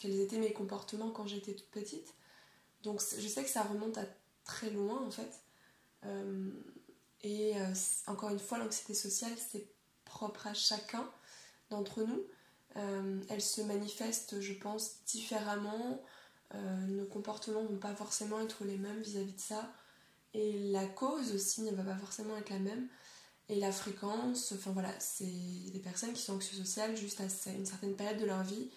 [0.00, 2.14] quels étaient mes comportements quand j'étais toute petite.
[2.82, 4.04] Donc je sais que ça remonte à
[4.44, 5.30] très loin en fait.
[6.06, 6.50] Euh,
[7.22, 7.74] et euh,
[8.06, 9.68] encore une fois, l'anxiété sociale, c'est
[10.04, 11.08] propre à chacun
[11.68, 12.22] d'entre nous.
[12.76, 16.02] Euh, elle se manifeste, je pense, différemment.
[16.88, 19.70] nos comportements ne vont pas forcément être les mêmes vis-à-vis de ça.
[20.32, 22.88] Et la cause aussi ne va pas forcément être la même.
[23.50, 27.66] Et la fréquence, enfin voilà, c'est des personnes qui sont anxieuses sociales juste à une
[27.66, 28.70] certaine période de leur vie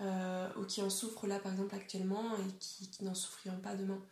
[0.00, 4.02] euh, ou qui en souffrent là par exemple actuellement et qui, n'en souffriront pas demain.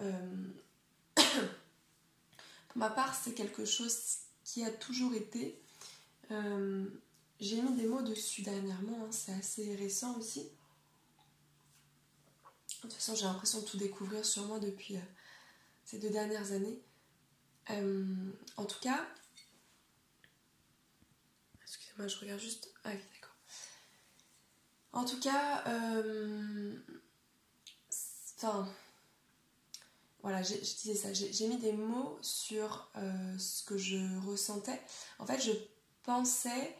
[0.00, 0.48] Euh,
[1.14, 3.96] pour ma part, c'est quelque chose
[4.42, 5.60] qui a toujours été.
[6.32, 6.86] Euh,
[7.38, 10.48] j'ai mis des mots dessus dernièrement, hein, c'est assez récent aussi.
[12.66, 14.96] De toute façon, j'ai l'impression de tout découvrir sur moi depuis
[15.84, 16.80] ces deux dernières années.
[17.68, 19.06] en tout cas,
[21.62, 22.74] excusez-moi, je regarde juste.
[22.82, 23.00] Ah oui,
[24.94, 26.72] en tout cas, euh,
[28.36, 28.68] enfin,
[30.22, 34.80] voilà, je disais ça, j'ai mis des mots sur euh, ce que je ressentais.
[35.18, 35.50] En fait, je
[36.04, 36.76] pensais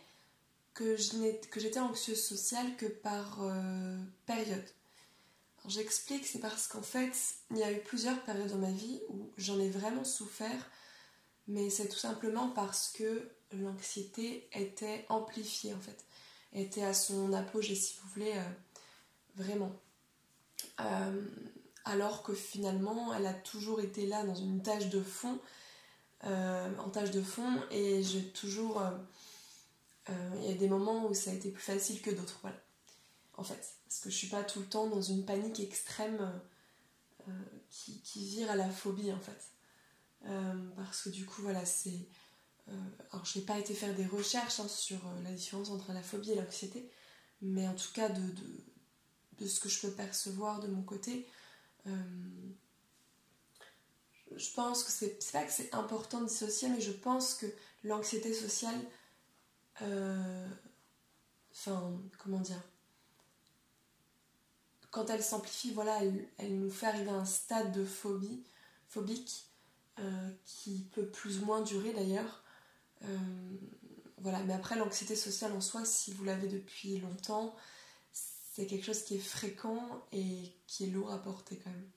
[0.74, 4.64] que j'étais anxieuse sociale que par euh, période.
[5.66, 7.12] J'explique, c'est parce qu'en fait,
[7.50, 10.70] il y a eu plusieurs périodes dans ma vie où j'en ai vraiment souffert,
[11.48, 16.04] mais c'est tout simplement parce que l'anxiété était amplifiée en fait
[16.54, 18.42] était à son apogée, si vous voulez, euh,
[19.36, 19.72] vraiment.
[20.80, 21.28] Euh,
[21.84, 25.38] alors que finalement, elle a toujours été là dans une tâche de fond,
[26.24, 28.82] euh, en tâche de fond, et j'ai toujours.
[30.08, 32.56] Il y a des moments où ça a été plus facile que d'autres, voilà.
[33.36, 36.30] En fait, parce que je suis pas tout le temps dans une panique extrême
[37.70, 39.50] qui, vire à la phobie, en fait.
[40.76, 42.06] parce que du coup, voilà, c'est
[42.68, 46.02] alors, je n'ai pas été faire des recherches hein, sur euh, la différence entre la
[46.02, 46.88] phobie et l'anxiété,
[47.42, 51.26] mais en tout cas, de, ce que je peux percevoir de mon côté,
[51.86, 51.92] euh,
[54.34, 57.46] je pense que c'est pas que c'est important de dissocier, mais je pense que
[57.84, 58.80] l'anxiété sociale,
[61.52, 62.60] enfin, comment dire,
[64.90, 66.00] quand elle s'amplifie, voilà,
[66.38, 68.42] elle, nous fait arriver à un stade de phobie,
[68.88, 69.46] phobique,
[70.44, 72.43] qui peut plus ou moins durer d'ailleurs, euh,
[74.18, 77.54] voilà, mais après l'anxiété sociale en soi, si vous l'avez depuis longtemps,
[78.12, 81.90] c'est quelque chose qui est fréquent et qui est lourd à porter quand même.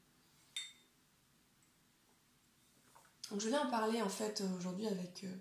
[3.29, 5.35] Donc je viens en parler en fait aujourd'hui avec euh,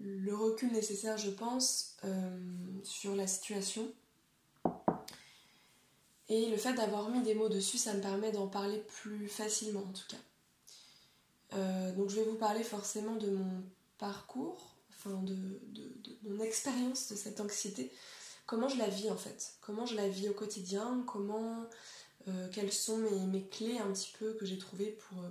[0.00, 2.38] le recul nécessaire, je pense, euh,
[2.84, 3.92] sur la situation.
[6.28, 9.80] Et le fait d'avoir mis des mots dessus, ça me permet d'en parler plus facilement
[9.80, 10.16] en tout cas.
[11.54, 13.62] Euh, donc je vais vous parler forcément de mon
[14.00, 15.60] parcours, enfin de,
[16.24, 17.92] mon expérience de cette anxiété,
[18.46, 21.66] comment je la vis en fait, comment je la vis au quotidien, comment,
[22.52, 25.22] quelles sont mes, mes, clés un petit peu que j'ai trouvées pour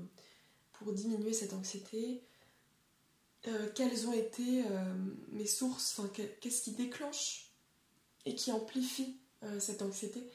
[0.80, 2.24] pour diminuer cette anxiété?
[3.48, 4.94] Euh, Quelles ont été euh,
[5.32, 5.98] mes sources?
[5.98, 7.52] Enfin, Qu'est-ce qui déclenche
[8.26, 10.30] et qui amplifie euh, cette anxiété?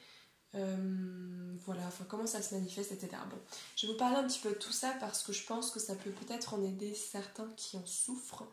[1.65, 3.17] Voilà, enfin comment ça se manifeste, etc.
[3.29, 3.37] Bon,
[3.75, 5.79] je vais vous parler un petit peu de tout ça parce que je pense que
[5.79, 8.45] ça peut peut-être en aider certains qui en souffrent.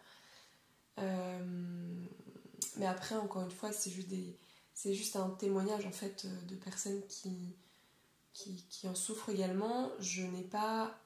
[0.99, 8.95] mais après, encore une fois, c'est juste, un témoignage en fait de personnes qui, en
[8.95, 9.91] souffrent également.
[10.01, 10.99] Je n'ai pas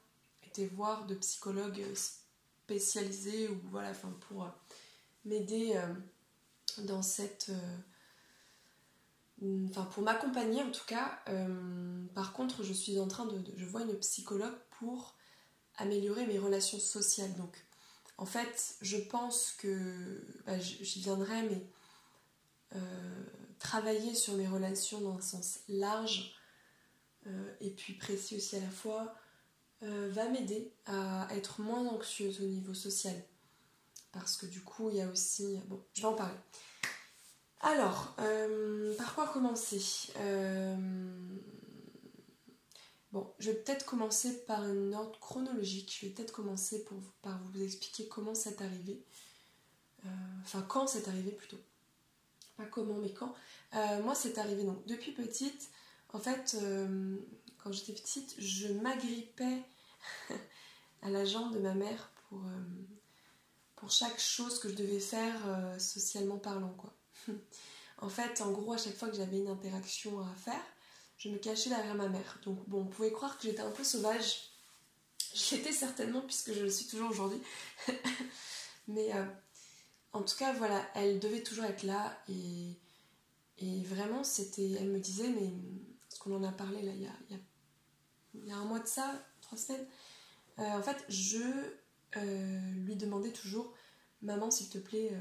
[0.65, 3.93] voir de psychologues spécialisés ou voilà,
[4.29, 4.49] pour euh,
[5.25, 7.51] m'aider euh, dans cette.
[9.43, 11.21] Euh, enfin, pour m'accompagner en tout cas.
[12.15, 15.17] par contre, je suis en train de, Je vois une psychologue pour
[15.77, 17.35] améliorer mes relations sociales.
[17.35, 17.57] Donc,
[18.19, 20.25] en fait, je pense que.
[20.47, 21.67] Bah, j'y viendrai, mais.
[23.59, 26.35] travailler sur mes relations dans un sens large
[27.61, 29.17] et puis précis aussi à la fois,
[29.83, 33.15] euh, va m'aider à être moins anxieuse au niveau social.
[34.11, 35.61] Parce que du coup, il y a aussi...
[35.67, 36.39] Bon, je vais en parler.
[37.61, 40.13] Alors, euh, par quoi commencer?
[40.19, 40.77] Euh,
[43.13, 45.97] Bon, je vais peut-être commencer par une ordre chronologique.
[45.99, 49.03] Je vais peut-être commencer pour, par vous expliquer comment c'est arrivé.
[50.43, 51.57] enfin, quand c'est arrivé plutôt.
[52.59, 53.35] Pas comment, mais quand.
[54.03, 55.71] moi, c'est arrivé donc depuis petite.
[56.13, 56.59] En fait,
[57.67, 59.63] quand j'étais petite, je m'agrippais
[61.03, 62.63] à la jambe de ma mère pour, euh,
[63.75, 66.75] pour chaque chose que je devais faire euh, socialement parlant.
[66.75, 66.96] Quoi.
[67.99, 70.63] en fait, en gros, à chaque fois que j'avais une interaction à faire,
[71.19, 72.39] je me cachais derrière ma mère.
[72.45, 74.51] Donc bon, on pouvait croire que j'étais un peu sauvage.
[75.35, 77.43] Je l'étais certainement puisque je le suis toujours aujourd'hui.
[78.89, 79.25] Mais euh,
[80.13, 82.79] en tout cas, voilà, elle devait toujours être là et,
[83.85, 85.53] vraiment, c'était, elle me disait, mais
[86.09, 87.37] parce qu'on en a parlé là il y a,
[88.35, 89.87] y a un mois de ça, trois semaines,
[90.59, 91.39] euh, en fait, je
[92.17, 93.73] euh, lui demandais toujours
[94.23, 95.13] Maman, s'il te plaît,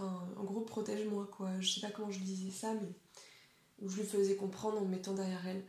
[0.00, 1.50] enfin, en gros, protège-moi, quoi.
[1.60, 2.88] Je sais pas comment je disais ça, mais.
[3.82, 5.64] Je lui faisais comprendre en me mettant derrière elle.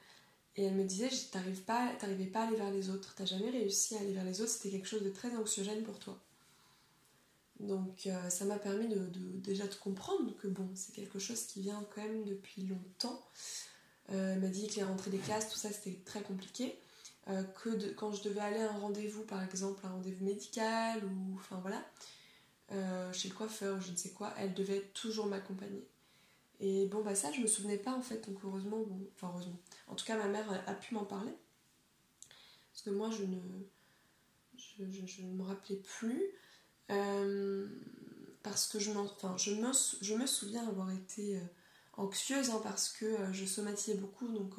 [0.57, 3.49] Et elle me disait T'arrives pas, T'arrivais pas à aller vers les autres, t'as jamais
[3.49, 6.19] réussi à aller vers les autres, c'était quelque chose de très anxiogène pour toi.
[7.61, 11.85] Donc ça m'a permis de, déjà de comprendre que bon, c'est quelque chose qui vient
[11.95, 13.21] quand même depuis longtemps.
[14.09, 16.75] elle m'a dit que les rentrées des classes, tout ça c'était très compliqué.
[17.29, 21.35] Euh, que quand je devais aller à un rendez-vous, par exemple, un rendez-vous médical ou
[21.35, 21.81] enfin voilà,
[22.71, 25.87] euh, chez le coiffeur je ne sais quoi, elle devait toujours m'accompagner.
[26.59, 29.57] Et bon, bah ça, je me souvenais pas en fait, donc heureusement, enfin heureusement.
[29.87, 31.33] En tout cas, ma mère a, pu m'en parler.
[32.71, 33.37] Parce que moi, je ne.
[34.57, 36.21] Je, me rappelais plus.
[36.91, 37.67] Euh,
[38.43, 41.39] parce que je, me, souviens avoir été
[41.93, 44.53] anxieuse hein, parce que je somatisais beaucoup, donc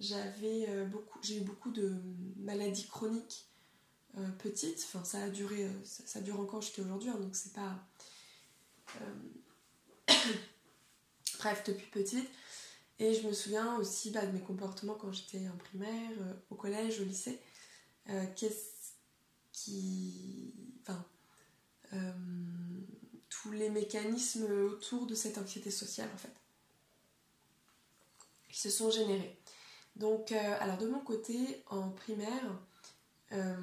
[0.00, 1.96] j'avais euh, beaucoup, j'ai eu beaucoup de
[2.36, 3.47] maladies chroniques
[4.18, 4.84] euh, petites.
[4.86, 7.86] Enfin, ça a duré, euh, ça, dure encore jusqu'à aujourd'hui, hein, donc c'est pas.
[11.38, 12.28] Bref, depuis petite.
[12.98, 16.10] Et je me souviens aussi bah, de mes comportements quand j'étais en primaire,
[16.50, 17.38] au collège, au lycée.
[18.34, 18.94] Qu'est-ce
[19.52, 20.52] qui.
[20.82, 21.04] Enfin.
[23.28, 26.34] tous les mécanismes autour de cette anxiété sociale, en fait,
[28.48, 29.38] qui se sont générés.
[29.98, 32.60] Donc, euh, alors de mon côté, en primaire,
[33.32, 33.56] euh,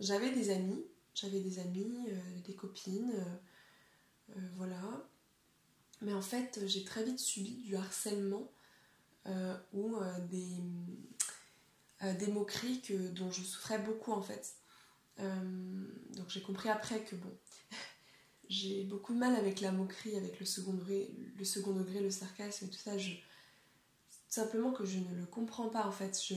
[0.00, 0.84] j'avais des amis,
[1.14, 3.12] j'avais des amis, euh, des copines,
[4.56, 4.80] voilà.
[6.00, 8.50] Mais en fait, j'ai très vite subi du harcèlement
[9.72, 9.96] ou
[10.28, 10.60] des,
[12.18, 12.82] des moqueries
[13.12, 14.56] dont je souffrais beaucoup en fait.
[15.18, 17.32] donc j'ai compris après que bon,
[18.48, 22.10] j'ai beaucoup de mal avec la moquerie, avec le second degré, le, second degré, le
[22.10, 22.98] sarcasme et tout ça.
[22.98, 23.12] Je,
[24.34, 26.20] simplement que je ne le comprends pas en fait.
[26.22, 26.34] Je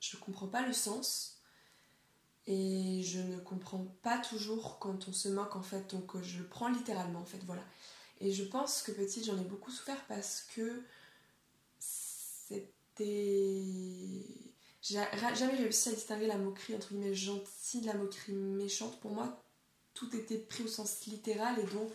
[0.00, 1.42] je comprends pas le sens
[2.46, 5.90] et je ne comprends pas toujours quand on se moque en fait.
[5.90, 7.42] Donc je le prends littéralement en fait.
[7.44, 7.62] Voilà.
[8.20, 10.82] Et je pense que petite j'en ai beaucoup souffert parce que
[11.78, 12.66] c'était
[14.82, 14.98] j'ai
[15.34, 18.98] jamais réussi à distinguer la moquerie entre guillemets gentille de la moquerie méchante.
[19.00, 19.42] Pour moi,
[19.94, 21.92] tout était pris au sens littéral et donc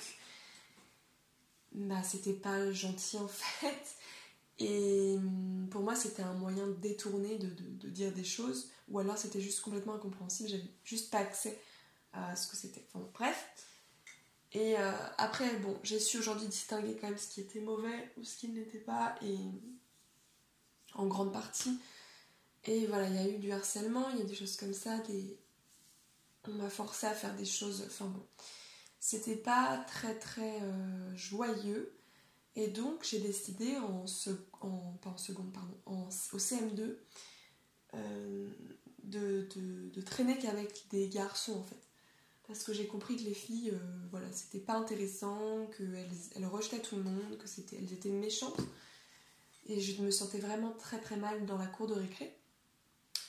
[1.72, 3.96] bah, c'était pas gentil en fait.
[4.60, 9.18] Et hum, pour moi, c'était un moyen détourné de, de, dire des choses, ou alors
[9.18, 11.60] c'était juste complètement incompréhensible, j'avais juste pas accès
[12.14, 12.86] à ce que c'était.
[12.94, 13.50] Enfin, bref.
[14.54, 18.24] Et euh, après, bon, j'ai su aujourd'hui distinguer quand même ce qui était mauvais ou
[18.24, 19.38] ce qui n'était pas, et
[20.94, 21.78] en grande partie.
[22.64, 25.00] Et voilà, il y a eu du harcèlement, il y a des choses comme ça,
[26.48, 27.84] on m'a forcé à faire des choses.
[27.88, 28.26] Enfin bon,
[29.00, 31.96] c'était pas très très euh, joyeux.
[32.56, 34.06] Et donc j'ai décidé en,
[35.02, 36.96] pas en seconde, pardon, au CM2
[37.94, 38.50] euh,
[39.04, 39.48] de,
[39.94, 41.76] de, traîner qu'avec des garçons en fait.
[42.48, 46.82] Parce que j'ai compris que les filles, euh, voilà, c'était pas intéressant, qu'elles elles rejetaient
[46.82, 48.60] tout le monde, que c'était, elles étaient méchantes.
[49.68, 52.36] Et je me sentais vraiment très très mal dans la cour de récré.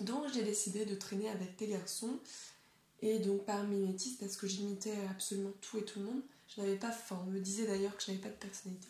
[0.00, 2.20] Donc j'ai décidé de traîner avec des garçons.
[3.02, 6.76] Et donc par mimétisme, parce que j'imitais absolument tout et tout le monde, je n'avais
[6.76, 8.88] pas, enfin on me disait d'ailleurs que je n'avais pas de personnalité.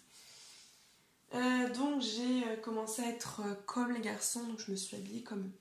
[1.35, 4.97] Euh, donc j'ai euh, commencé à être euh, comme les garçons, donc je me suis
[4.97, 5.59] habillée comme eux.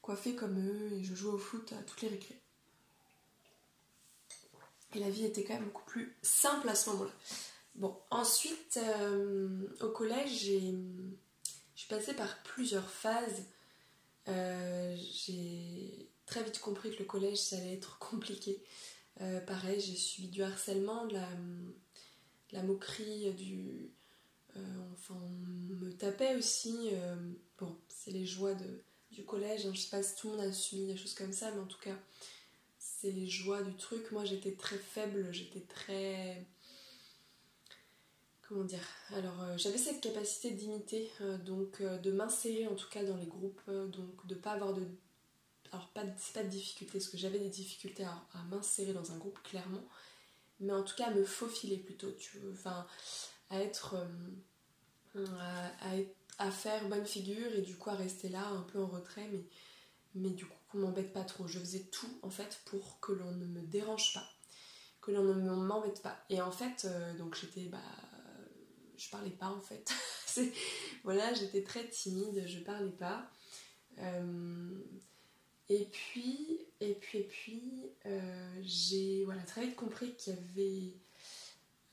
[0.00, 2.40] Coiffée comme eux, et je jouais au foot à toutes les récré.
[4.94, 7.12] Et la vie était quand même beaucoup plus simple à ce moment-là.
[7.76, 8.78] Bon, ensuite,
[9.80, 10.60] au collège, j'ai,
[11.74, 13.46] je suis passée par plusieurs phases.
[14.26, 18.62] j'ai très vite compris que le collège, ça allait être compliqué.
[19.46, 21.28] pareil, j'ai subi du harcèlement, de la,
[22.52, 23.90] la moquerie du.
[24.56, 24.60] Euh,
[24.92, 25.28] enfin, on
[25.84, 26.90] me tapait aussi.
[26.92, 27.16] Euh,
[27.58, 29.66] bon, c'est les joies de, du collège.
[29.66, 29.72] Hein.
[29.74, 31.66] Je sais pas si tout le monde a subi des choses comme ça, mais en
[31.66, 31.96] tout cas,
[32.78, 34.12] c'est les joies du truc.
[34.12, 36.46] Moi, j'étais très faible, j'étais très.
[38.42, 41.10] Comment dire Alors, euh, j'avais cette capacité d'imiter,
[41.46, 44.86] donc de m'insérer en tout cas dans les groupes, donc de pas avoir de.
[45.70, 49.16] Alors, pas, c'est pas de difficulté, parce que j'avais des difficultés à m'insérer dans un
[49.16, 49.82] groupe, clairement
[50.60, 52.86] mais en tout cas à me faufiler plutôt, tu veux, enfin,
[53.50, 53.96] à être,
[55.16, 55.26] euh,
[56.38, 59.44] à, faire bonne figure et du coup à rester là un peu en retrait, mais,
[60.14, 61.46] mais du coup qu'on m'embête pas trop.
[61.46, 64.28] Je faisais tout en fait pour que l'on ne me dérange pas,
[65.00, 66.24] que l'on ne m'embête pas.
[66.30, 67.78] Et en fait, euh, donc j'étais, bah,
[68.96, 69.92] je parlais pas en fait.
[71.04, 73.30] voilà, j'étais très timide, je parlais pas.
[73.98, 74.70] Euh,
[75.68, 80.94] et puis, et puis, et puis, euh, j'ai voilà, très vite compris qu'il y avait,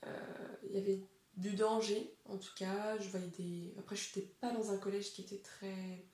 [0.06, 1.02] euh, y avait
[1.38, 2.98] du danger, en tout cas.
[3.00, 3.74] Je voyais des.
[3.78, 6.06] Après, je n'étais pas dans un collège qui était très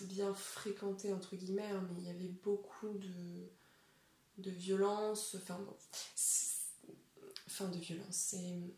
[0.00, 3.48] bien fréquenté, entre guillemets, hein, mais il y avait beaucoup de,
[4.38, 5.36] de violence.
[5.36, 5.76] Enfin, bon.
[7.70, 8.16] De violence.
[8.16, 8.74] C'est.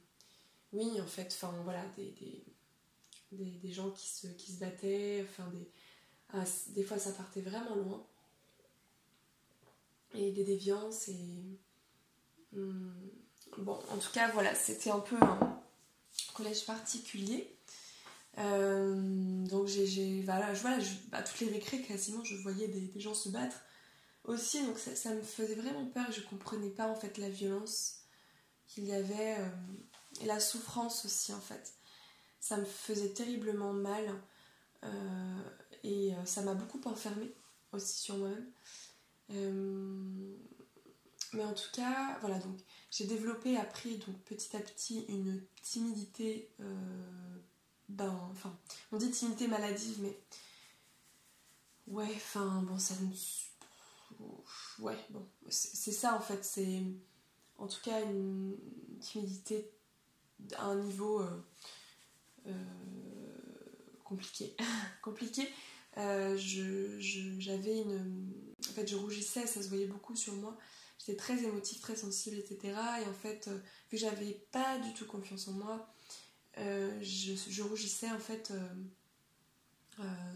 [0.72, 2.10] Oui, en fait, enfin, voilà, des,
[3.32, 5.70] des, des, gens qui se, qui se battaient, enfin, des
[6.32, 8.06] ah, des fois, ça partait vraiment loin.
[10.14, 11.58] Et des déviances et.
[12.52, 12.90] Hmm,
[13.58, 15.62] bon, en tout cas, voilà, c'était un peu un
[16.34, 17.56] collège particulier.
[18.38, 20.22] Euh, donc, j'ai.
[20.22, 20.78] Voilà, je, voilà
[21.12, 23.56] à toutes les récré, quasiment, je voyais des, gens se battre
[24.24, 24.64] aussi.
[24.64, 26.10] Donc, ça, me faisait vraiment peur.
[26.10, 28.00] Je comprenais pas, en fait, la violence
[28.66, 29.48] qu'il y avait euh,
[30.22, 31.74] et la souffrance aussi, en fait.
[32.40, 34.04] Ça me faisait terriblement mal.
[34.84, 35.42] Euh,
[36.26, 37.32] ça m'a beaucoup enfermée
[37.72, 38.50] aussi sur moi-même.
[39.30, 40.36] Euh,
[41.32, 42.56] mais en tout cas, voilà, donc
[42.90, 47.38] j'ai développé, appris donc petit à petit une timidité, euh,
[47.88, 48.56] ben, enfin,
[48.92, 50.18] on dit timidité maladive, mais
[51.88, 52.94] ouais, enfin, bon, ça
[54.78, 56.82] Ouais, bon, c'est ça en fait, c'est
[57.58, 58.56] en tout cas une
[59.00, 59.70] timidité
[60.56, 61.22] à un niveau
[64.06, 64.56] compliqué.
[65.02, 65.48] compliqué.
[65.98, 68.32] Euh, j'avais une.
[68.68, 70.56] En fait, je rougissais, ça se voyait beaucoup sur moi.
[70.98, 72.58] J'étais très émotive, très sensible, etc.
[73.02, 73.56] Et en fait, euh,
[73.90, 75.88] vu que j'avais pas du tout confiance en moi,
[76.58, 78.52] euh, je, rougissais en fait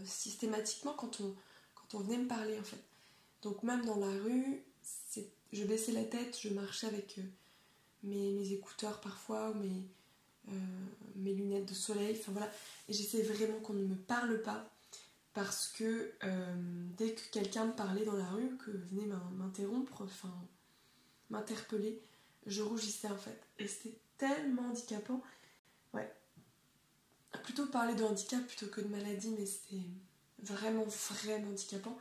[0.05, 1.35] systématiquement quand on,
[1.75, 2.83] quand on venait me parler en fait.
[3.43, 4.63] Donc même dans la rue,
[5.51, 7.19] je baissais la tête, je marchais avec
[8.03, 9.83] mes, mes, écouteurs parfois, mes,
[11.15, 12.51] mes lunettes de soleil, enfin voilà.
[12.87, 14.70] Et j'essaie vraiment qu'on ne me parle pas
[15.33, 16.55] parce que euh,
[16.97, 20.33] dès que quelqu'un me parlait dans la rue, que venait m'interrompre, enfin
[21.29, 22.01] m'interpeller,
[22.45, 23.41] je rougissais en fait.
[23.59, 25.21] Et c'était tellement handicapant.
[25.93, 26.11] Ouais.
[27.43, 29.85] Plutôt parler de handicap plutôt que de maladie, mais c'était
[30.39, 31.97] vraiment, vraiment handicapant.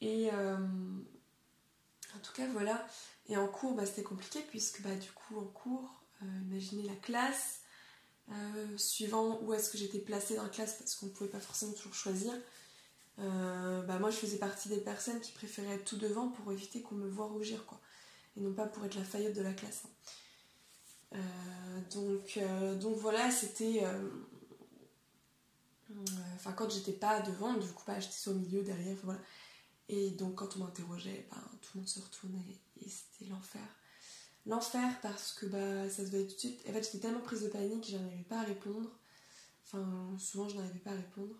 [0.00, 2.86] Et euh, en tout cas, voilà.
[3.28, 6.94] Et en cours, bah, c'était compliqué puisque bah, du coup, en cours, euh, imaginez la
[6.96, 7.60] classe,
[8.30, 11.40] euh, suivant où est-ce que j'étais placée dans la classe parce qu'on ne pouvait pas
[11.40, 12.32] forcément toujours choisir.
[13.20, 16.82] Euh, bah moi je faisais partie des personnes qui préféraient être tout devant pour éviter
[16.82, 17.80] qu'on me voit rougir quoi
[18.36, 19.84] et non pas pour être la faillotte de la classe.
[21.12, 21.18] Hein.
[21.92, 22.40] donc,
[22.80, 23.84] donc voilà, c'était.
[26.34, 29.20] Enfin, quand j'étais pas devant, du coup, bah, j'étais au milieu, derrière, voilà.
[29.88, 33.62] Et donc, quand on m'interrogeait, bah, tout le monde se retournait et c'était l'enfer.
[34.46, 36.60] L'enfer parce que bah, ça se voyait tout de suite.
[36.68, 38.90] En fait, j'étais tellement prise de panique que je n'arrivais pas à répondre.
[39.64, 41.34] Enfin, souvent, je n'arrivais pas à répondre.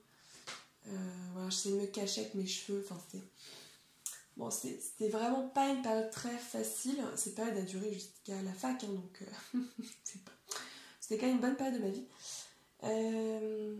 [0.89, 0.91] Euh,
[1.33, 2.85] voilà, j'essayais de me cacher avec mes cheveux.
[2.85, 3.25] Enfin, c'était.
[4.37, 6.97] Bon, c'était vraiment pas une période très facile.
[7.15, 9.61] Cette période a duré jusqu'à la fac, hein, donc euh,
[10.99, 12.07] c'était quand même une bonne période de ma vie.
[12.83, 13.77] Euh,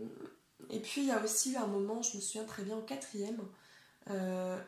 [0.69, 2.81] et puis il y a aussi eu un moment, je me souviens très bien, en
[2.81, 3.37] quatrième,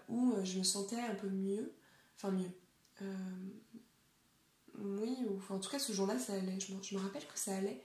[0.10, 1.74] où je me sentais un peu mieux.
[2.18, 2.51] Enfin, mieux.
[4.78, 5.18] Oui,
[5.50, 6.60] en tout cas, ce jour-là, ça allait.
[6.60, 7.84] Je me, rappelle que ça allait.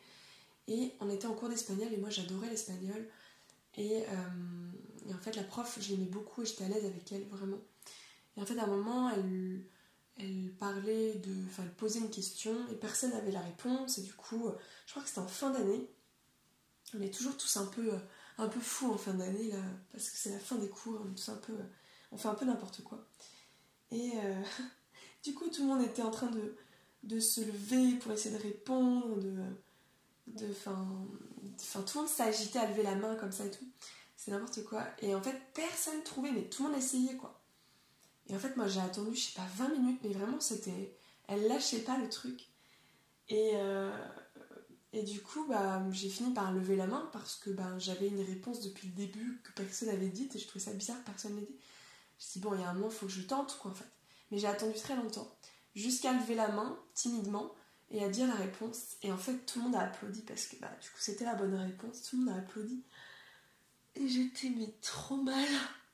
[0.68, 3.08] Et on était en cours d'espagnol et moi j'adorais l'espagnol.
[3.76, 7.26] Et, et, en fait, la prof, je l'aimais beaucoup et j'étais à l'aise avec elle,
[7.28, 7.60] vraiment.
[8.36, 11.46] Et en fait, à un moment, elle, parlait de.
[11.46, 13.98] Enfin, elle posait une question et personne n'avait la réponse.
[13.98, 14.50] Et du coup,
[14.86, 15.88] je crois que c'était en fin d'année.
[16.94, 17.92] On est toujours tous un peu,
[18.38, 19.62] un peu fous en fin d'année, là,
[19.92, 21.00] parce que c'est la fin des cours.
[21.02, 21.54] On, un peu,
[22.12, 23.06] on fait un peu n'importe quoi.
[23.90, 24.42] Et euh,
[25.24, 26.56] du coup, tout le monde était en train de,
[27.02, 30.44] de se lever pour essayer de répondre, de.
[30.50, 30.96] enfin,
[31.82, 33.66] tout le monde s'agitait à lever la main comme ça et tout.
[34.16, 34.86] C'est n'importe quoi.
[35.00, 37.40] Et en fait, personne trouvait, mais tout le monde essayait quoi.
[38.28, 40.96] Et en fait, moi j'ai attendu, je sais pas, 20 minutes, mais vraiment c'était.
[41.28, 42.48] Elle lâchait pas le truc.
[43.28, 43.90] Et, euh,
[44.92, 48.20] et du coup, bah, j'ai fini par lever la main parce que bah, j'avais une
[48.20, 51.42] réponse depuis le début que personne n'avait dite et je trouvais ça bizarre personne n'ait
[51.42, 51.56] dit.
[52.18, 53.58] Je me suis dit, bon, il y a un moment, il faut que je tente
[53.58, 53.90] quoi en fait.
[54.30, 55.30] Mais j'ai attendu très longtemps,
[55.74, 57.54] jusqu'à lever la main timidement
[57.90, 58.96] et à dire la réponse.
[59.02, 61.34] Et en fait, tout le monde a applaudi parce que bah, du coup, c'était la
[61.34, 62.02] bonne réponse.
[62.02, 62.82] Tout le monde a applaudi.
[63.94, 65.48] Et j'étais mais trop mal.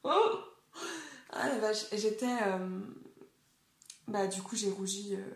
[0.04, 0.38] Oh
[1.30, 2.42] ah la vache, j'étais.
[2.42, 2.80] Euh,
[4.06, 5.14] bah, du coup, j'ai rougi.
[5.14, 5.30] Euh,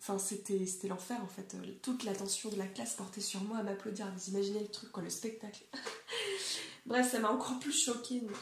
[0.00, 1.56] enfin, c'était, l'enfer en fait.
[1.82, 4.10] Toute l'attention de la classe portait sur moi à m'applaudir.
[4.14, 5.64] Vous imaginez le truc, quoi, le spectacle.
[6.86, 8.20] Bref, ça m'a encore plus choquée.
[8.20, 8.36] Donc,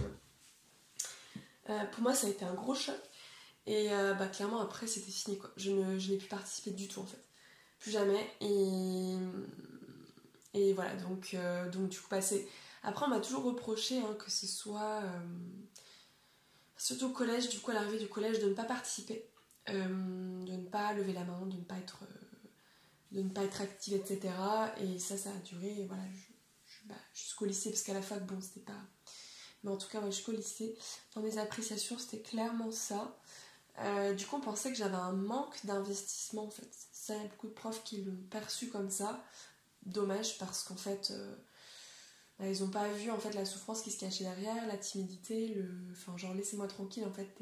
[1.68, 2.96] euh, pour moi, ça a été un gros choc.
[3.66, 5.50] Et bah, clairement, après, c'était fini quoi.
[5.56, 7.22] Je, ne, je n'ai plus participé du tout en fait.
[7.80, 8.24] Plus jamais.
[8.40, 9.16] Et,
[10.54, 11.36] et voilà, donc,
[11.72, 12.20] donc du coup, bah,
[12.84, 15.02] Après, on m'a toujours reproché hein, que ce soit
[16.76, 19.28] surtout au collège, du coup à l'arrivée du collège, de ne pas participer,
[19.70, 22.48] euh, de ne pas lever la main, de ne pas être, euh,
[23.12, 24.32] de ne pas être active, etc.
[24.80, 26.02] Et ça, ça a duré, voilà,
[26.84, 28.80] bah, jusqu'au lycée, parce qu'à la fac, bon, c'était pas.
[29.64, 30.76] Mais en tout cas, jusqu'au lycée,
[31.14, 33.18] dans mes appréciations, c'était clairement ça.
[33.80, 36.68] Euh, du coup, on pensait que j'avais un manque d'investissement en fait.
[36.92, 39.22] Ça, il y a beaucoup de profs qui l'ont perçu comme ça.
[39.84, 41.12] Dommage parce qu'en fait,
[42.38, 45.48] bah, ils n'ont pas vu en fait la souffrance qui se cachait derrière, la timidité,
[45.48, 45.70] le.
[45.92, 47.36] Enfin, genre laissez-moi tranquille en fait.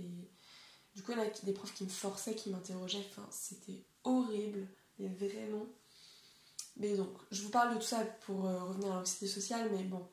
[0.94, 3.06] Du coup, il y a des profs qui me forçaient, qui m'interrogeaient.
[3.10, 4.68] Enfin, c'était horrible,
[4.98, 5.66] mais vraiment.
[6.76, 9.84] Mais donc, je vous parle de tout ça pour euh, revenir à l'anxiété sociale, mais
[9.84, 10.06] bon,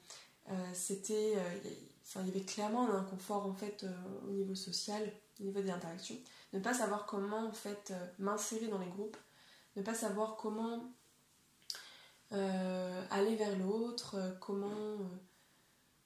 [0.50, 1.34] euh, c'était.
[1.36, 1.70] Euh,
[2.04, 3.86] enfin, il y avait clairement un inconfort en fait
[4.28, 6.18] au niveau social, au niveau des interactions.
[6.54, 9.18] Ne pas savoir comment en fait m'insérer dans les groupes,
[9.76, 10.94] ne pas savoir comment
[12.34, 15.00] euh, aller vers l'autre, euh, comment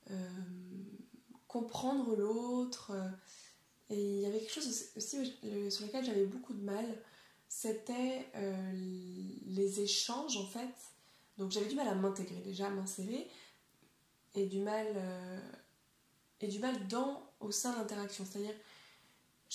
[0.10, 0.30] euh,
[1.48, 2.92] comprendre l'autre.
[3.90, 5.26] Et il y avait quelque chose aussi
[5.70, 6.86] sur lequel j'avais beaucoup de mal,
[7.48, 8.28] c'était
[9.46, 10.74] les échanges en fait.
[11.38, 13.30] Donc j'avais du mal à m'intégrer déjà, à m'insérer,
[14.34, 14.88] et du mal
[16.42, 18.26] et du mal dans au sein de l'interaction.
[18.26, 18.56] C'est-à-dire,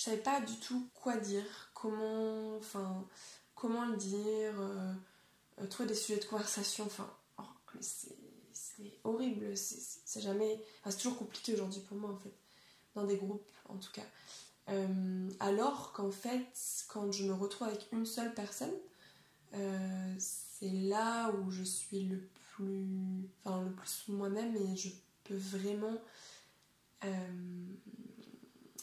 [0.01, 3.07] je savais pas du tout quoi dire, comment, enfin,
[3.53, 4.59] comment le dire.
[4.59, 7.43] Euh, trouver des sujets de conversation, enfin, oh,
[7.81, 8.15] c'est
[9.03, 10.59] horrible, c'est jamais.
[10.85, 12.33] c'est toujours compliqué aujourd'hui pour moi en fait,
[12.95, 14.01] dans des groupes en tout cas.
[14.69, 16.47] Euh, alors qu'en fait,
[16.87, 18.73] quand je me retrouve avec une seule personne,
[19.53, 24.89] euh, c'est là où je suis le plus, enfin, le plus moi-même et je
[25.25, 26.01] peux vraiment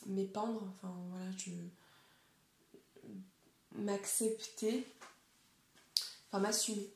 [0.09, 1.51] m'épandre, enfin voilà, je
[3.79, 4.87] m'accepter
[6.29, 6.93] enfin m'assumer.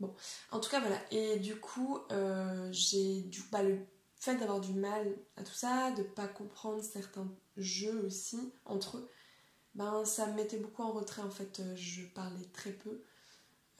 [0.00, 0.14] Bon,
[0.50, 0.98] en tout cas voilà.
[1.10, 3.78] Et du coup, euh, j'ai du bah, le
[4.16, 9.10] fait d'avoir du mal à tout ça, de pas comprendre certains jeux aussi entre eux,
[9.74, 11.60] ben ça me mettait beaucoup en retrait en fait.
[11.60, 13.02] Euh, je parlais très peu.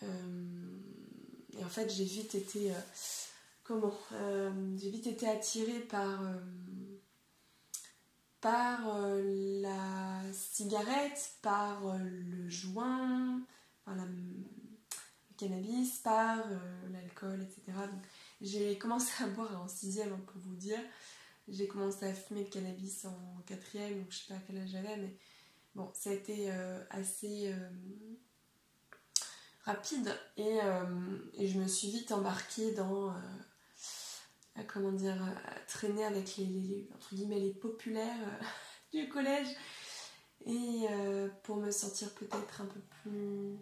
[0.03, 0.79] Euh,
[1.59, 2.71] et en fait, j'ai vite été
[3.65, 3.95] comment
[4.77, 6.21] J'ai vite été attirée par
[8.41, 8.81] par
[9.21, 13.41] la cigarette, par le joint,
[13.85, 14.05] par la
[15.37, 17.79] cannabis, par euh, l'alcool, etc.
[18.41, 20.81] J'ai commencé à boire en sixième hein, pour vous dire.
[21.49, 24.71] J'ai commencé à fumer le cannabis en quatrième, donc je sais pas à quel âge
[24.71, 25.17] j'avais, mais
[25.77, 27.69] bon, ça a été euh, assez, euh,
[29.65, 30.59] rapide et,
[31.35, 33.13] et, je me suis vite embarquée dans
[34.65, 35.19] comment dire
[35.67, 38.41] traîner avec les, entre guillemets les populaires
[38.93, 39.49] du collège
[40.47, 40.87] et
[41.43, 43.57] pour me sentir peut-être un peu plus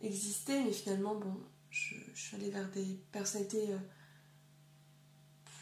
[0.00, 1.36] exister mais finalement bon
[1.70, 3.68] je, suis allée vers des personnalités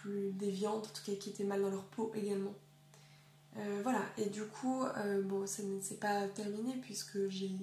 [0.00, 2.54] plus déviantes en tout cas qui étaient mal dans leur peau également
[3.58, 7.56] euh, voilà, et du coup, euh, bon, ça ne s'est pas terminé puisque j'ai.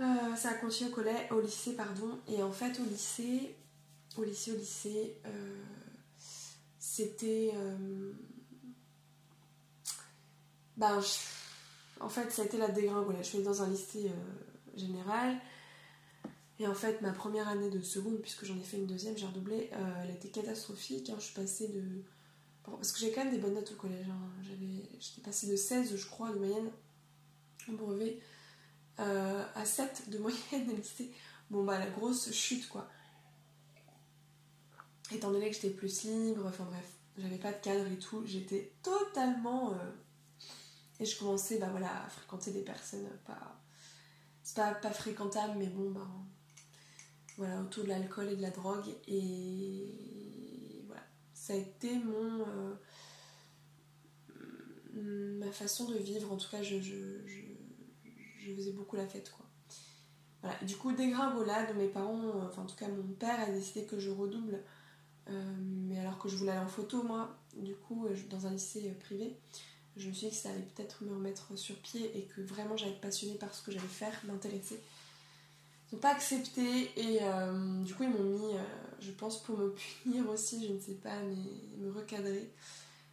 [0.00, 2.18] Euh, ça a continué au, collège, au lycée, pardon.
[2.26, 3.54] Et en fait, au lycée,
[4.16, 5.16] au lycée, au lycée,
[6.78, 7.54] c'était.
[10.76, 11.00] ben,
[12.00, 13.22] en fait, ça a été la dégringolade.
[13.22, 14.10] Je suis dans un lycée
[14.76, 15.38] général.
[16.58, 19.26] Et en fait, ma première année de seconde, puisque j'en ai fait une deuxième, j'ai
[19.26, 19.70] redoublé,
[20.02, 21.08] elle était catastrophique.
[21.10, 21.16] Hein.
[21.18, 22.02] Je suis passée de
[22.76, 24.06] parce que j'ai quand même des bonnes notes au collège.
[24.08, 24.30] Hein.
[24.98, 26.70] J'étais passée de 16, je crois, de moyenne
[27.68, 28.20] au brevet
[28.98, 31.12] euh, à 7 de moyenne au lycée.
[31.50, 32.88] Bon, bah, la grosse chute, quoi.
[35.12, 38.72] Étant donné que j'étais plus libre, enfin bref, j'avais pas de cadre et tout, j'étais
[38.82, 39.72] totalement.
[39.72, 39.90] Euh,
[41.00, 43.60] et je commençais, bah voilà, à fréquenter des personnes pas.
[44.42, 46.06] C'est pas, pas fréquentable, mais bon, bah.
[47.36, 48.94] Voilà, autour de l'alcool et de la drogue.
[49.08, 50.10] Et
[51.50, 52.44] ça a été mon
[54.94, 56.76] euh, ma façon de vivre en tout cas je,
[58.54, 59.46] faisais beaucoup la fête quoi
[60.42, 60.56] voilà.
[60.62, 64.10] du coup dégringolade mes parents enfin en tout cas mon père a décidé que je
[64.10, 64.58] redouble euh,
[65.60, 68.90] mais alors que je voulais aller en photo moi du coup euh, dans un lycée
[69.00, 69.36] privé
[69.96, 72.76] je me suis dit que ça allait peut-être me remettre sur pied et que vraiment
[72.76, 74.80] j'allais être passionnée par ce que j'allais faire m'intéresser
[75.90, 78.62] ils n'ont pas accepté et euh, du coup ils m'ont mis, euh,
[79.00, 81.36] je pense pour me punir aussi, je ne sais pas, mais
[81.78, 82.52] me recadrer.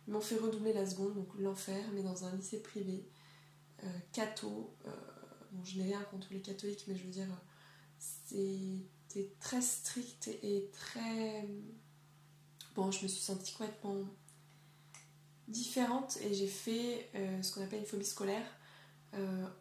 [0.08, 3.04] Ils m'ont fait redoubler la seconde, donc l'enfer, mais dans un lycée privé,
[3.84, 4.74] euh, catho.
[5.52, 7.28] bon, je n'ai rien contre les catholiques, mais je veux dire,
[7.98, 11.46] c'était très strict et très.
[12.78, 14.06] Bon, je me suis sentie complètement
[15.50, 17.10] différente et j'ai fait
[17.42, 18.46] ce qu'on appelle une phobie scolaire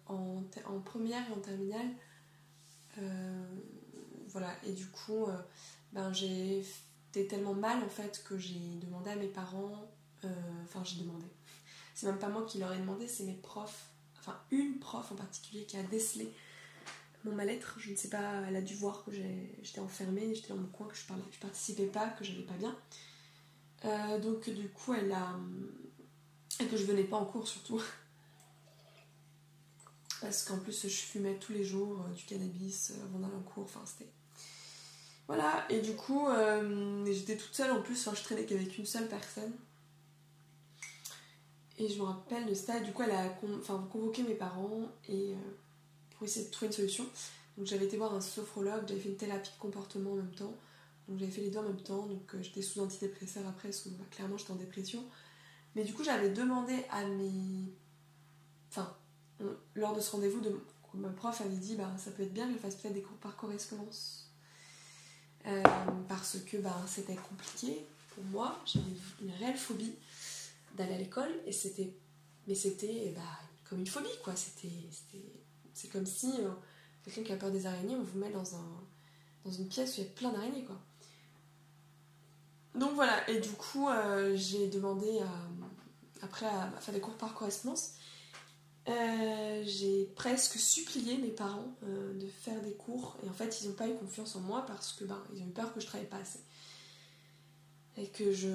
[0.07, 1.89] en, en, première et en terminale.
[2.99, 3.45] Euh,
[4.29, 5.37] voilà, et du coup, euh,
[5.93, 6.65] ben, j'ai
[7.11, 9.91] été tellement mal en fait que j'ai demandé à mes parents,
[10.25, 10.29] euh,
[10.65, 11.27] enfin j'ai demandé,
[11.95, 15.15] c'est même pas moi qui leur ai demandé, c'est mes profs, enfin une prof en
[15.15, 16.33] particulier qui a décelé
[17.27, 17.77] mon mal-être.
[17.79, 20.87] Je ne sais pas, elle a dû voir que j'étais enfermée, j'étais dans mon coin,
[20.87, 22.77] que je, parlais, je participais pas, que j'allais pas bien.
[24.21, 25.37] donc du coup, elle a...
[26.59, 27.83] Et que je venais pas en cours surtout.
[30.21, 33.43] Parce qu'en plus, je fumais tous les jours euh, du cannabis euh, avant d'aller en
[33.43, 33.65] cours.
[33.65, 34.11] Enfin, c'était.
[35.27, 38.07] Voilà, et du coup, euh, j'étais toute seule en plus.
[38.07, 39.53] Enfin, je traînais qu'avec une seule personne.
[41.79, 42.81] Et je me rappelle de ça.
[42.81, 45.35] Du coup, elle a enfin, convoqué mes parents et,
[46.17, 47.07] pour essayer de trouver une solution.
[47.57, 50.55] Donc, j'avais été voir un sophrologue, j'avais fait une thérapie de comportement en même temps.
[51.09, 52.07] Donc, j'avais fait les deux en même temps.
[52.07, 55.05] Donc, j'étais sous antidépresseur après, bah, clairement, j'étais en dépression.
[55.75, 57.73] Mais du coup, j'avais demandé à mes.
[58.71, 58.95] Enfin,
[59.75, 60.59] lors de ce rendez-vous, de,
[60.95, 63.19] ma prof avait dit bah, ça peut être bien que je fasse peut-être des cours
[63.19, 64.31] par correspondance.
[65.47, 65.63] Euh,
[66.09, 68.87] parce que bah, c'était compliqué pour moi, j'avais
[69.21, 69.95] une réelle phobie
[70.75, 71.93] d'aller à l'école et c'était
[72.49, 73.23] mais c'était bah,
[73.69, 74.69] comme une phobie quoi c'était
[75.77, 76.49] c'est comme si euh,
[77.05, 78.83] quelqu'un qui a peur des araignées on vous met dans un
[79.45, 80.81] dans une pièce où il y a plein d'araignées quoi.
[82.75, 85.21] Donc voilà et du coup euh, j'ai demandé
[86.23, 87.93] après à faire des cours par correspondance
[88.89, 93.75] euh, j'ai presque supplié mes parents de faire des cours et en fait ils n'ont
[93.75, 96.09] pas eu confiance en moi parce que ben, ils ont eu peur que je travaille
[96.09, 96.41] pas assez.
[97.99, 98.51] Et que je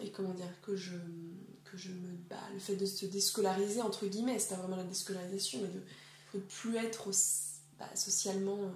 [0.00, 0.96] et comment dire que je
[1.72, 5.82] le fait de se déscolariser entre guillemets c'était vraiment la déscolarisation mais de
[6.34, 7.10] ne plus être
[7.78, 8.70] bah, socialement euh.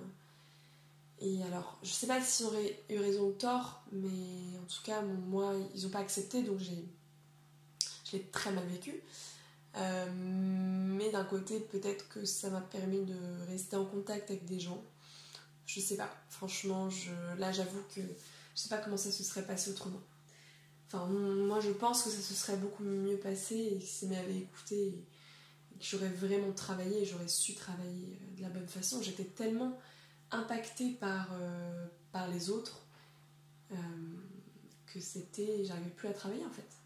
[1.21, 5.03] et alors je sais pas s'ils auraient eu raison ou tort mais en tout cas
[5.03, 6.85] moi ils n'ont pas accepté donc j'ai
[8.05, 9.03] je l'ai très mal vécu
[9.77, 13.17] euh, mais d'un côté, peut-être que ça m'a permis de
[13.49, 14.83] rester en contact avec des gens.
[15.67, 16.11] Je sais pas.
[16.31, 16.89] Franchement,
[17.39, 20.01] là, j'avoue que je sais pas comment ça se serait passé autrement.
[21.05, 24.89] Moi, je pense que ça se serait beaucoup mieux passé et que si m'avait écouté
[24.89, 29.03] et, que j'aurais vraiment travaillé, j'aurais su travailler euh, de la bonne façon.
[29.03, 29.79] J'étais tellement
[30.31, 32.83] impactée par, euh, par les autres
[34.87, 35.65] que c'était.
[35.65, 36.77] J'arrivais plus à travailler en fait.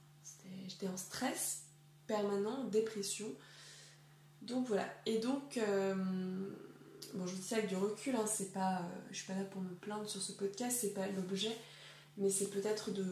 [0.67, 1.63] J'étais en stress
[2.07, 3.29] permanent, dépression.
[4.43, 4.87] Donc voilà.
[5.07, 5.95] Et donc, euh,
[7.15, 9.35] bon, je vous dis ça avec du recul, hein, c'est pas, euh, je suis pas
[9.35, 11.57] là pour me plaindre sur ce podcast, c'est pas l'objet,
[12.17, 13.05] mais c'est peut-être de.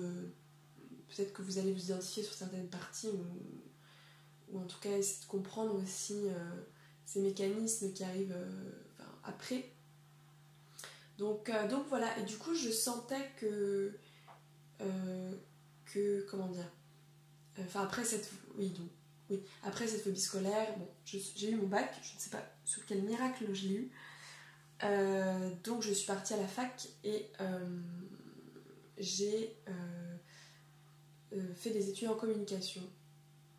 [1.08, 3.10] Peut-être que vous allez vous identifier sur certaines parties,
[4.52, 6.28] ou, en tout cas essayer de comprendre aussi.
[6.28, 6.64] Euh,
[7.08, 8.36] ces mécanismes qui arrivent
[9.24, 9.72] après.
[11.16, 13.98] Donc, donc voilà, et du coup je sentais que,
[15.86, 16.70] que comment dire,
[17.58, 18.88] enfin après cette, oui donc,
[19.30, 22.82] oui, après cette phobie scolaire, bon, j'ai eu mon bac, je ne sais pas sous
[22.86, 23.90] quel miracle je l'ai eu,
[25.64, 27.26] donc je suis partie à la fac et
[28.98, 29.56] j'ai
[31.56, 32.82] fait des études en communication.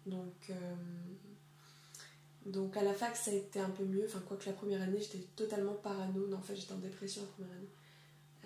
[0.06, 0.52] Donc,
[2.46, 4.06] donc à la fac, ça a été un peu mieux.
[4.06, 6.28] Enfin, quoique la première année, j'étais totalement parano.
[6.28, 7.70] Non, en fait, j'étais en dépression la première année.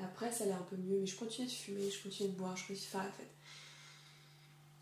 [0.03, 0.99] après, ça allait un peu mieux.
[0.99, 3.31] Mais je continuais de fumer, je continuais de boire, je de faire la fête.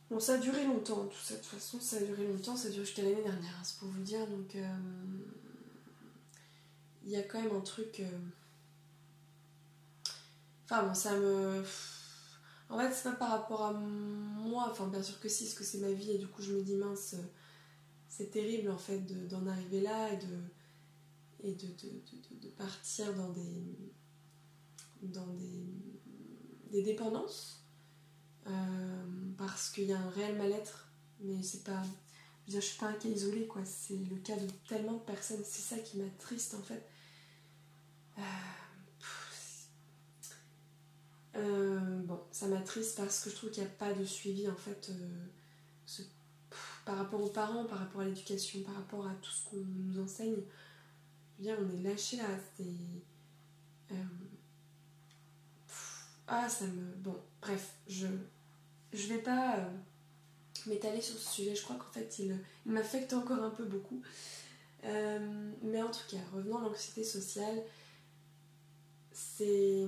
[0.10, 1.36] Bon, ça a duré longtemps, tout ça.
[1.36, 2.56] De toute façon, ça a duré longtemps.
[2.56, 4.26] Ça a duré jusqu'à l'année dernière, hein, c'est pour vous dire.
[4.28, 4.76] Donc, euh,
[7.06, 8.00] il y a quand même un truc.
[8.00, 8.20] Euh,
[10.66, 11.64] enfin, bon, ça me.
[12.72, 14.68] En fait, c'est pas par rapport à moi.
[14.72, 16.12] Enfin, bien sûr que si, parce que c'est ma vie.
[16.12, 17.16] Et du coup, je me dis, mince
[18.12, 19.00] c'est terrible en fait
[19.30, 20.38] d'en arriver là et de,
[21.44, 21.68] et de,
[22.42, 23.78] de, partir dans des,
[25.02, 25.64] dans des,
[26.72, 27.66] des dépendances
[28.48, 29.04] euh,
[29.38, 30.90] parce qu'il y a un réel mal-être,
[31.22, 31.82] mais c'est pas.
[31.84, 33.64] Je veux dire, je suis pas un cas isolé, quoi.
[33.64, 35.44] C'est le cas de tellement de personnes.
[35.46, 36.86] C'est ça qui m'attriste en fait.
[38.18, 38.22] Euh,
[41.36, 44.56] euh, bon, ça m'attriste parce que je trouve qu'il n'y a pas de suivi en
[44.56, 44.92] fait
[46.86, 50.02] par rapport aux parents, par rapport à l'éducation, par rapport à tout ce qu'on nous
[50.02, 50.38] enseigne.
[51.44, 52.26] On est lâché là.
[52.56, 52.64] C'est.
[53.92, 53.96] Euh,
[56.28, 56.96] ah, ça me.
[56.98, 58.08] Bon, bref, je.
[58.94, 59.70] Je vais pas euh,
[60.68, 61.56] m'étaler sur ce sujet.
[61.56, 64.02] Je crois qu'en fait, il, m'affecte encore un peu beaucoup.
[64.84, 67.64] Euh, mais en tout cas, revenons à l'anxiété sociale,
[69.14, 69.88] c'est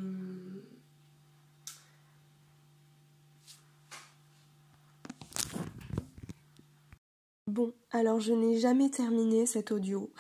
[7.54, 10.12] Bon, alors je n'ai jamais terminé cet audio.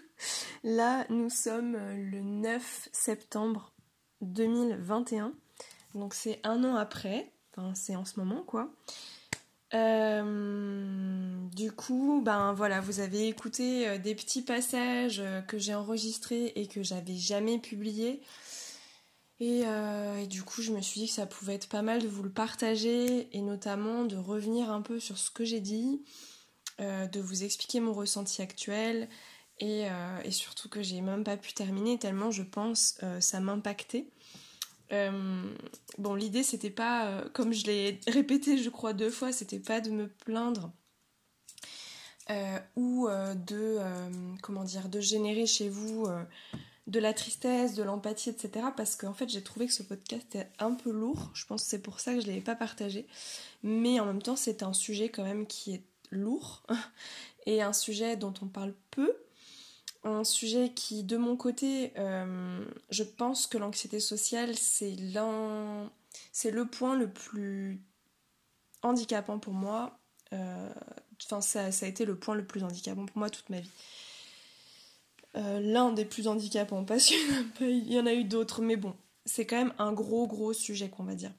[0.64, 3.74] Là, nous sommes le 9 septembre
[4.22, 5.34] 2021.
[5.94, 7.32] Donc c'est un an après.
[7.52, 8.72] Enfin, c'est en ce moment, quoi.
[9.74, 15.74] Euh, du coup, ben voilà, vous avez écouté euh, des petits passages euh, que j'ai
[15.74, 18.22] enregistrés et que j'avais jamais publiés.
[19.38, 19.64] Et,
[20.28, 22.30] du coup, je me suis dit que ça pouvait être pas mal de vous le
[22.30, 26.02] partager et notamment de revenir un peu sur ce que j'ai dit,
[26.80, 29.08] euh, de vous expliquer mon ressenti actuel
[29.58, 33.40] et, euh, et surtout que j'ai même pas pu terminer tellement je pense euh, ça
[33.40, 34.06] m'impactait.
[34.90, 39.90] bon, l'idée c'était pas, comme je l'ai répété je crois deux fois, c'était pas de
[39.90, 40.72] me plaindre
[42.74, 43.08] ou
[43.46, 43.78] de,
[44.42, 46.06] comment dire, de générer chez vous
[46.86, 48.66] de la tristesse, de l'empathie, etc.
[48.76, 51.30] Parce qu'en fait, j'ai trouvé que ce podcast était un peu lourd.
[51.34, 53.06] Je pense que c'est pour ça que je ne l'avais pas partagé.
[53.62, 56.62] Mais en même temps, c'est un sujet quand même qui est lourd
[57.46, 59.14] et un sujet dont on parle peu.
[60.04, 65.90] Un sujet qui, de mon côté, euh, je pense que l'anxiété sociale, c'est l'un,
[66.30, 67.80] c'est le point le plus
[68.82, 69.98] handicapant pour moi.
[70.32, 70.72] Euh,
[71.24, 73.70] enfin, ça, ça, a été le point le plus handicapant pour moi toute ma vie.
[75.36, 77.06] Euh, l'un des plus handicapants, parce
[77.56, 78.94] qu'il y en a eu d'autres, mais bon,
[79.24, 81.32] c'est quand même un gros gros sujet qu'on va dire.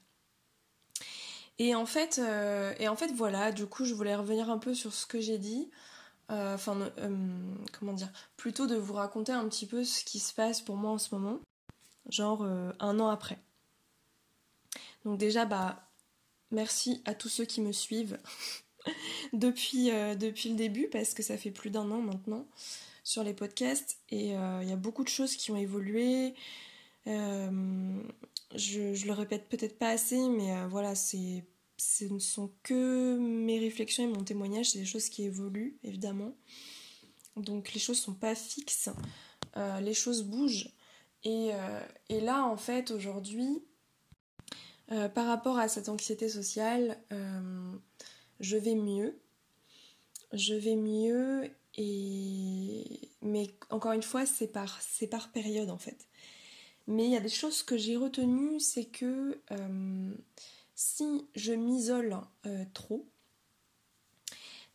[1.59, 4.73] Et en fait, euh, et en fait voilà, du coup je voulais revenir un peu
[4.73, 5.69] sur ce que j'ai dit.
[6.29, 10.33] Euh, enfin, euh, comment dire, plutôt de vous raconter un petit peu ce qui se
[10.33, 11.39] passe pour moi en ce moment,
[12.09, 13.39] genre un an après.
[15.05, 15.87] Donc déjà, bah,
[16.51, 18.19] merci à tous ceux qui me suivent
[19.33, 22.45] depuis, depuis le début, parce que ça fait plus d'un an maintenant
[23.05, 26.35] sur les podcasts, et il y a beaucoup de choses qui ont évolué.
[28.55, 31.43] Je, le répète peut-être pas assez, mais voilà, c'est
[31.77, 36.35] ce ne sont que mes réflexions et mon témoignage, c'est des choses qui évoluent évidemment.
[37.35, 38.89] Donc les choses sont pas fixes,
[39.55, 40.69] euh, les choses bougent.
[41.23, 41.79] Et, euh,
[42.09, 43.63] et là en fait aujourd'hui,
[44.91, 46.97] euh, par rapport à cette anxiété sociale,
[48.39, 49.19] je vais mieux.
[50.33, 56.07] Je vais mieux et mais encore une fois c'est par période en fait.
[56.87, 59.41] Mais il y a des choses que j'ai retenues, c'est que
[60.77, 63.09] si je m'isole euh, trop,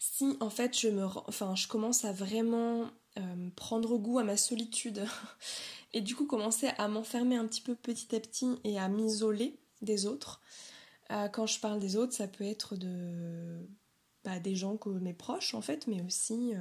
[0.01, 4.37] si en fait je me, enfin je commence à vraiment euh, prendre goût à ma
[4.37, 5.07] solitude
[5.93, 9.57] et du coup commencer à m'enfermer un petit peu petit à petit et à m'isoler
[9.81, 10.43] des autres.
[11.13, 13.65] Euh, quand je parle des autres, ça peut être de
[14.25, 16.53] bah, des gens que mes proches en fait, mais aussi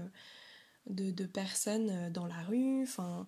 [0.86, 3.26] de, de, personnes dans la rue, enfin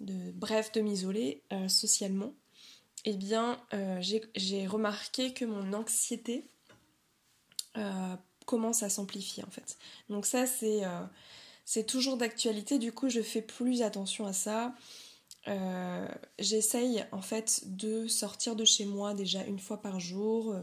[0.00, 2.32] de bref de m'isoler socialement
[3.04, 4.02] eh bien, euh,
[4.34, 6.44] j'ai remarqué que mon anxiété
[7.76, 9.78] euh, commence à s'amplifier en fait.
[10.08, 11.04] Donc ça, c'est euh,
[11.64, 14.74] c'est toujours d'actualité, du coup je fais plus attention à ça.
[16.38, 20.54] J'essaye en fait de sortir de chez moi déjà une fois par jour.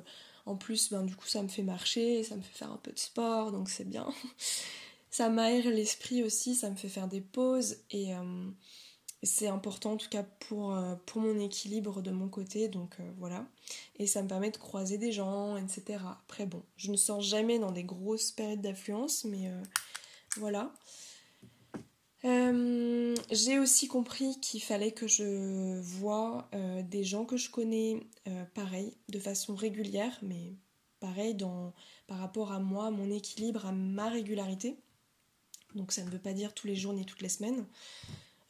[0.46, 2.92] En plus, ben, du coup, ça me fait marcher, ça me fait faire un peu
[2.92, 4.08] de sport, donc c'est bien.
[5.10, 8.14] ça m'aère l'esprit aussi, ça me fait faire des pauses et
[9.24, 13.12] c'est important en tout cas pour, euh, pour mon équilibre de mon côté, donc euh,
[13.18, 13.46] voilà.
[13.98, 16.00] Et ça me permet de croiser des gens, etc.
[16.08, 19.62] Après bon, je ne sors jamais dans des grosses périodes d'affluence, mais euh,
[20.38, 20.74] voilà.
[23.32, 26.50] J'ai aussi compris qu'il fallait que je vois
[26.90, 28.00] des gens que je connais
[28.56, 30.56] pareil, de façon régulière, mais
[31.00, 31.72] pareil dans,
[32.08, 34.76] par rapport à moi, mon équilibre, à ma régularité.
[35.76, 37.64] Donc ça ne veut pas dire tous les jours ni toutes les semaines.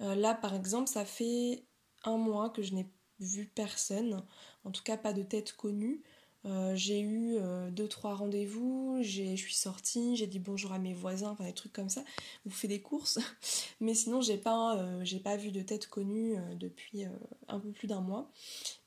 [0.02, 1.64] Euh, là, par exemple, ça fait
[2.04, 2.88] un mois que je n'ai
[3.20, 4.24] vu personne,
[4.66, 6.04] en tout cas pas de tête connue.
[6.46, 10.94] Euh, j'ai eu euh, deux trois rendez-vous, je suis sortie, j'ai dit bonjour à mes
[10.94, 12.04] voisins, enfin des trucs comme ça.
[12.46, 13.18] Vous faites des courses,
[13.80, 17.06] mais sinon j'ai pas j'ai pas vu de tête connue depuis
[17.48, 18.30] un peu plus d'un mois.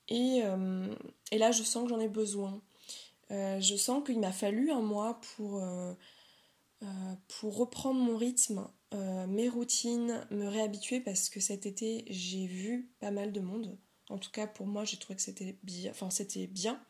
[0.09, 0.43] Et,
[1.33, 2.63] là je sens que j'en ai besoin.
[3.31, 5.61] je sens qu'il m'a fallu un mois pour
[7.27, 12.91] pour reprendre mon rythme euh, mes routines, me réhabituer parce que cet été j'ai vu
[13.01, 13.77] pas mal de monde.
[14.09, 15.93] En tout cas pour moi j'ai trouvé que c'était bien.
[16.11, 16.81] C'était bien.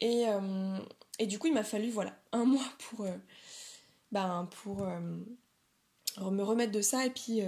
[0.00, 0.78] Et, euh,
[1.20, 3.16] et, du coup il m'a fallu voilà un mois pour, euh,
[4.10, 7.40] ben, pour me remettre de ça et puis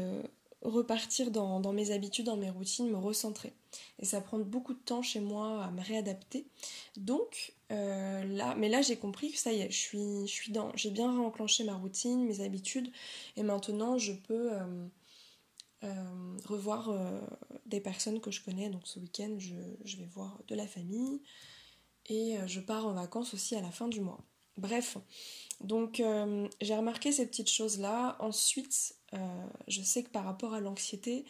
[0.63, 3.53] repartir dans, mes habitudes, dans mes routines, me recentrer.
[3.99, 6.47] Et ça prend beaucoup de temps chez moi à me réadapter.
[6.97, 10.53] Donc euh, là, mais là j'ai compris que ça y est, je suis, je suis
[10.53, 12.91] dans, j'ai bien réenclenché ma routine, mes habitudes,
[13.37, 14.87] et maintenant je peux euh,
[15.85, 16.91] euh, revoir
[17.67, 18.71] des personnes que je connais.
[18.71, 21.21] Donc ce week-end, je, vais voir de la famille
[22.07, 24.25] et je pars en vacances aussi à la fin du mois.
[24.59, 24.99] Bref,
[25.61, 26.03] donc
[26.61, 28.17] j'ai remarqué ces petites choses-là.
[28.21, 28.95] Ensuite,
[29.67, 31.25] je sais que par rapport à l'anxiété,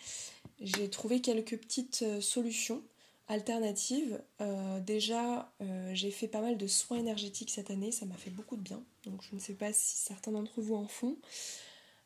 [0.60, 2.82] j'ai trouvé quelques petites solutions
[3.30, 8.14] Alternative, euh, déjà euh, j'ai fait pas mal de soins énergétiques cette année, ça m'a
[8.14, 11.18] fait beaucoup de bien, donc je ne sais pas si certains d'entre vous en font.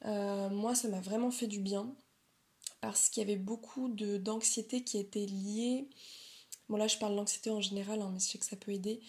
[0.05, 1.95] Euh, moi ça m'a vraiment fait du bien
[2.81, 5.87] parce qu'il y avait beaucoup d'anxiété qui était liée,
[6.73, 9.01] bon là je parle d'anxiété en général, hein, mais je sais que ça peut aider,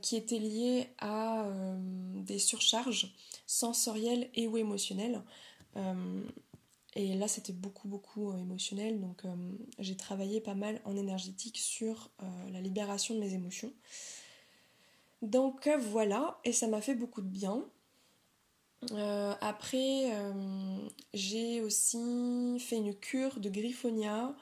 [0.00, 1.46] qui était liée à
[2.24, 3.14] des surcharges
[3.46, 5.22] sensorielles et ou émotionnelles.
[6.94, 9.00] Et là, c'était beaucoup, beaucoup euh, émotionnel.
[9.00, 9.34] Donc, euh,
[9.78, 13.72] j'ai travaillé pas mal en énergétique sur euh, la libération de mes émotions.
[15.22, 16.38] Donc, voilà.
[16.44, 17.64] Et ça m'a fait beaucoup de bien.
[19.40, 20.10] après,
[21.14, 24.34] j'ai aussi fait une cure de griffonia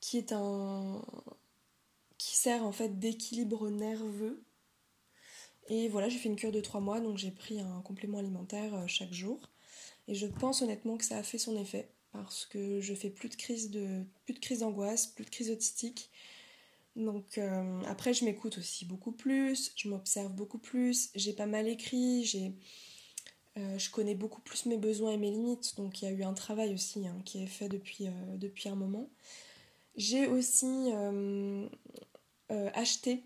[0.00, 1.00] qui est un.
[2.20, 4.44] Qui sert en fait d'équilibre nerveux.
[5.68, 8.84] Et voilà, j'ai fait une cure de 3 mois, donc j'ai pris un complément alimentaire
[8.88, 9.40] chaque jour.
[10.06, 13.30] Et je pense honnêtement que ça a fait son effet parce que je fais plus
[13.30, 16.10] de crise de plus de crise d'angoisse, plus de crise autistique.
[16.94, 21.68] Donc euh, après je m'écoute aussi beaucoup plus, je m'observe beaucoup plus, j'ai pas mal
[21.68, 22.52] écrit, j'ai
[23.56, 26.22] euh, je connais beaucoup plus mes besoins et mes limites, donc il y a eu
[26.22, 29.08] un travail aussi hein, qui est fait depuis, euh, depuis un moment.
[29.96, 30.92] J'ai aussi
[32.74, 33.22] acheté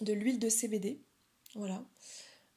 [0.00, 1.00] de l'huile de CBD,
[1.54, 1.84] voilà.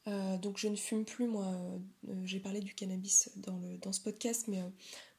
[0.06, 3.92] Euh, donc je ne fume plus, moi, euh, j'ai parlé du cannabis dans, le, dans
[3.92, 4.68] ce podcast, mais euh,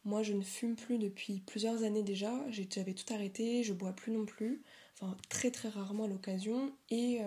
[0.04, 4.12] moi je ne fume plus depuis plusieurs années déjà, j'avais tout arrêté, je bois plus
[4.12, 4.62] non plus,
[4.94, 7.22] enfin très très rarement à l'occasion, et,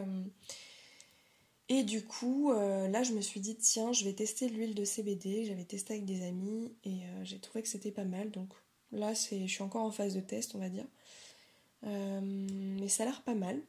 [1.69, 5.45] et du coup là je me suis dit tiens je vais tester l'huile de CBD,
[5.45, 8.49] j'avais testé avec des amis et j'ai trouvé que c'était pas mal, donc
[8.93, 10.87] là je suis encore en phase de test on va dire,
[11.83, 13.63] mais ça a l'air pas mal.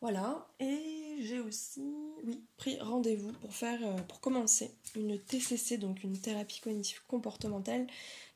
[0.00, 1.82] Voilà, et j'ai aussi
[2.24, 7.86] oui, pris rendez-vous pour faire, euh, pour commencer une TCC, donc une thérapie cognitive comportementale,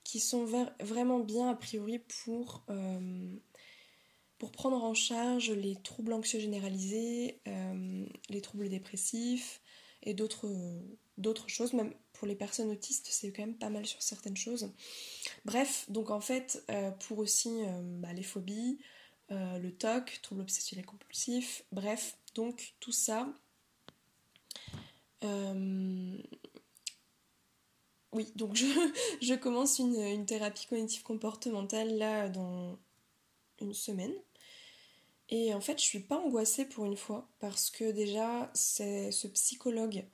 [0.04, 0.44] qui sont
[0.80, 3.34] vraiment bien a priori pour, euh,
[4.36, 9.62] pour prendre en charge les troubles anxieux généralisés, euh, les troubles dépressifs
[10.02, 10.50] et d'autres
[11.16, 11.94] d'autres choses, même
[12.24, 14.72] pour les personnes autistes, c'est quand même pas mal sur certaines choses.
[15.44, 16.64] Bref, donc en fait,
[17.00, 17.50] pour aussi
[18.00, 18.78] bah, les phobies,
[19.30, 23.28] euh, le TOC, trouble obsessionnel compulsif, bref, donc tout ça.
[25.22, 26.18] Euh,
[28.12, 32.78] oui, donc je, commence une, thérapie cognitive comportementale là dans
[33.60, 34.14] une semaine.
[35.30, 40.04] Et en fait, je suis pas angoissée pour une fois parce que déjà, ce psychologue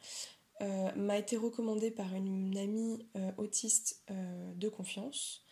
[0.60, 3.06] euh, m'a été recommandé par une, amie
[3.38, 5.44] autiste de confiance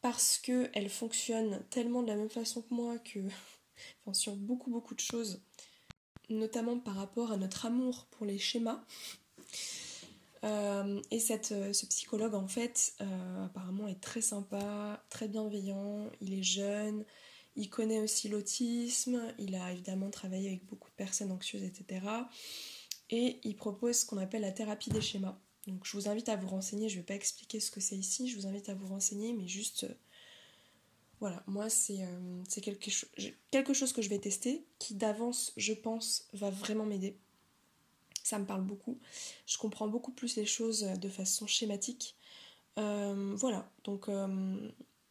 [0.00, 3.20] parce qu'elle fonctionne tellement de la même façon que moi que
[4.12, 5.42] sur beaucoup beaucoup de choses,
[6.28, 8.84] notamment par rapport à notre amour pour les schémas.
[10.42, 12.94] et ce psychologue, en fait,
[13.44, 17.04] apparemment est très sympa, très bienveillant, il est jeune,
[17.56, 22.00] il connaît aussi l'autisme, il a évidemment travaillé avec beaucoup de personnes anxieuses, etc.
[23.10, 25.38] Et il propose ce qu'on appelle la thérapie des schémas.
[25.66, 27.96] Donc je vous invite à vous renseigner, je ne vais pas expliquer ce que c'est
[27.96, 29.84] ici, je vous invite à vous renseigner, mais juste...
[29.84, 29.94] Euh,
[31.20, 32.90] voilà, moi c'est euh, quelque,
[33.50, 37.16] quelque chose que je vais tester, qui d'avance, je pense, va vraiment m'aider.
[38.22, 38.98] Ça me parle beaucoup.
[39.46, 42.16] Je comprends beaucoup plus les choses de façon schématique.
[42.78, 44.08] Euh, voilà, donc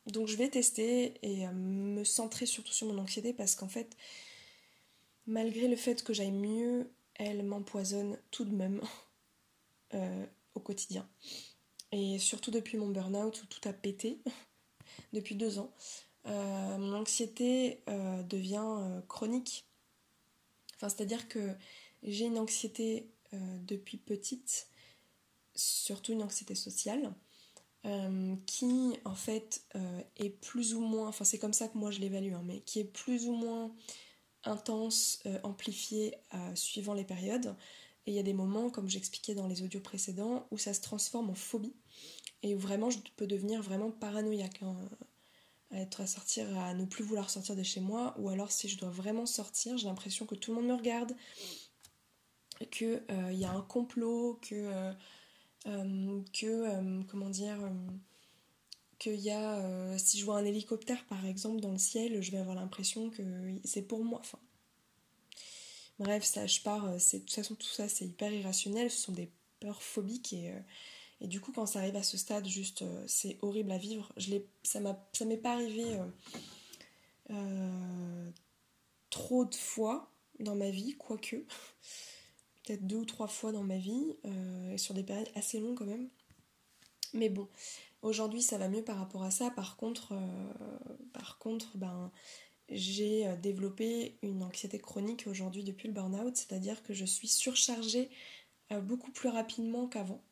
[0.07, 3.95] donc je vais tester et euh, me centrer surtout sur mon anxiété parce qu'en fait,
[5.27, 8.81] malgré le fait que j'aille mieux, elle m'empoisonne tout de même
[9.93, 11.07] euh, au quotidien.
[11.91, 14.19] Et surtout depuis mon burn-out où tout a pété,
[15.13, 15.71] depuis deux ans,
[16.25, 19.67] euh, mon anxiété devient chronique.
[20.75, 21.53] Enfin, c'est-à-dire que
[22.01, 24.67] j'ai une anxiété depuis petite,
[25.55, 27.13] surtout une anxiété sociale.
[27.85, 31.91] Euh, qui en fait euh, est plus ou moins, enfin c'est comme ça que moi
[31.91, 33.75] je l'évalue, hein, mais qui est plus ou moins
[34.45, 36.15] intense, euh, amplifié
[36.55, 37.55] suivant les périodes.
[38.05, 40.81] Et il y a des moments, comme j'expliquais dans les audios précédents, où ça se
[40.81, 41.73] transforme en phobie
[42.41, 44.61] et où vraiment je peux devenir vraiment paranoïaque.
[44.63, 44.75] Hein,
[45.71, 48.67] à être à sortir, à ne plus vouloir sortir de chez moi, ou alors si
[48.67, 51.15] je dois vraiment sortir, j'ai l'impression que tout le monde me regarde,
[52.69, 54.93] qu'il y a un complot, que
[55.65, 57.69] euh, que, euh, comment dire, euh,
[59.03, 62.37] qu'il y a, si je vois un hélicoptère par exemple dans le ciel, je vais
[62.37, 63.23] avoir l'impression que
[63.63, 64.19] c'est pour moi.
[64.19, 64.39] Enfin,
[65.99, 69.11] bref, ça, je pars, c'est, de toute façon, tout ça c'est hyper irrationnel, ce sont
[69.11, 70.53] des peurs phobiques et,
[71.21, 74.11] et du coup, quand ça arrive à ce stade, juste, c'est horrible à vivre.
[74.17, 74.79] Je ça,
[75.25, 75.97] m'est pas arrivé
[79.13, 81.35] trop de fois dans ma vie, quoique
[82.63, 85.85] peut-être deux ou trois fois dans ma vie, euh, sur des périodes assez longues quand
[85.85, 86.09] même.
[87.13, 87.47] Mais bon,
[88.03, 89.49] aujourd'hui ça va mieux par rapport à ça.
[89.49, 92.11] Par contre, euh, par contre ben,
[92.69, 98.09] j'ai euh, développé une anxiété chronique aujourd'hui depuis le burn-out, c'est-à-dire que je suis surchargée
[98.83, 100.23] beaucoup plus rapidement qu'avant.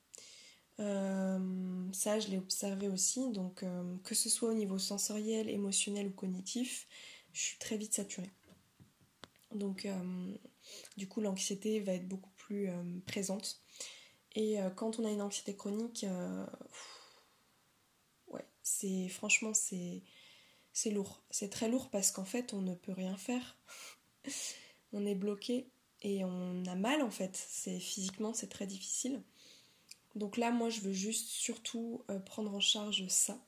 [0.77, 3.63] ça, je l'ai observé aussi, donc
[4.03, 6.87] que ce soit au niveau sensoriel, émotionnel ou cognitif,
[7.33, 8.31] je suis très vite saturée.
[9.53, 9.85] Donc,
[10.97, 13.61] du coup, l'anxiété va être beaucoup plus euh, présente.
[14.35, 16.45] Et euh, quand on a une anxiété chronique, euh,
[18.63, 20.03] c'est franchement, c'est
[20.91, 21.23] lourd.
[21.29, 23.57] C'est très lourd parce qu'en fait, on ne peut rien faire.
[24.93, 27.35] on est bloqué et on a mal en fait.
[27.35, 29.23] C'est physiquement, c'est très difficile.
[30.15, 33.39] Donc là, moi, je veux juste surtout prendre en charge ça.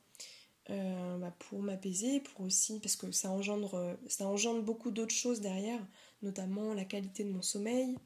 [0.68, 5.86] Bah, pour m'apaiser, pour aussi, parce que ça engendre, ça engendre beaucoup d'autres choses derrière,
[6.22, 7.98] notamment la qualité de mon sommeil,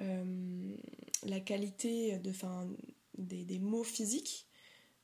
[0.00, 0.76] euh,
[1.24, 2.18] la qualité
[3.18, 4.48] des, des maux physiques,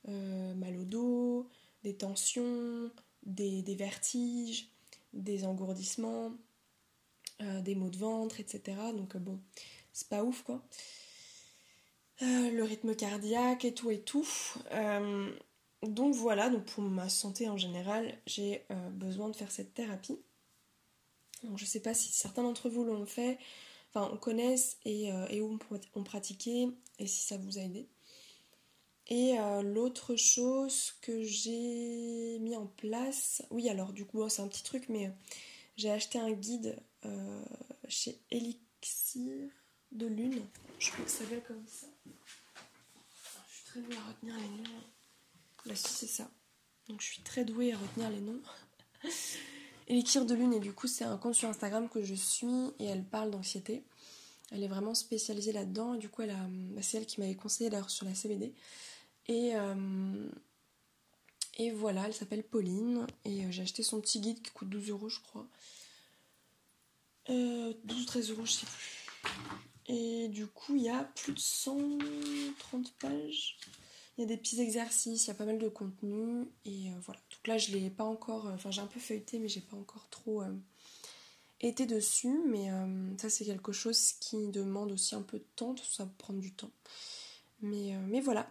[0.08, 1.48] euh, mal au dos,
[1.82, 2.90] des tensions,
[3.24, 4.68] des, vertiges,
[5.12, 6.32] des engourdissements,
[7.42, 8.76] euh, des maux de ventre, etc.
[8.96, 9.40] Donc bon,
[9.92, 10.62] c'est pas ouf quoi.
[12.20, 14.28] le rythme cardiaque et tout et tout.
[15.82, 20.18] donc voilà, donc pour ma santé en général, j'ai besoin de faire cette thérapie.
[21.42, 23.38] Je je sais pas si certains d'entre vous l'ont fait,
[23.90, 25.58] enfin on connaisse et, euh, et où
[26.98, 27.88] et si ça vous a aidé.
[29.08, 34.48] Et euh, l'autre chose que j'ai mis en place, oui alors du coup c'est un
[34.48, 35.10] petit truc mais euh,
[35.76, 36.76] j'ai acheté un guide
[37.88, 39.48] chez Elixir
[39.92, 40.42] de Lune,
[40.78, 41.86] je crois que ça s'appelle comme ça.
[42.04, 44.82] Je suis très douée à retenir les noms.
[45.64, 46.30] Là si c'est ça.
[46.88, 48.42] Donc je suis très douée à retenir les noms.
[49.88, 52.46] Elixir de Lune, et du coup, c'est un compte sur Instagram que je suis
[52.78, 53.82] et elle parle d'anxiété.
[54.50, 57.90] Elle est vraiment spécialisée là-dedans, et du coup, bah, c'est elle qui m'avait conseillé d'ailleurs
[57.90, 58.52] sur la CBD.
[59.28, 60.30] Et, euh,
[61.58, 64.90] et voilà, elle s'appelle Pauline, et euh, j'ai acheté son petit guide qui coûte 12
[64.90, 65.46] euros, je crois.
[67.28, 69.08] 12 euh, ou 13 euros, je sais plus.
[69.86, 73.56] Et du coup, il y a plus de 130 pages.
[74.16, 77.20] Il y a des petits exercices, il y a pas mal de contenu, et voilà.
[77.30, 78.48] Donc là, je l'ai pas encore.
[78.48, 80.52] Euh, enfin, j'ai un peu feuilleté, mais j'ai pas encore trop euh,
[81.60, 82.40] été dessus.
[82.46, 86.10] Mais euh, ça, c'est quelque chose qui demande aussi un peu de temps, tout ça
[86.18, 86.72] prend du temps.
[87.60, 88.48] Mais voilà.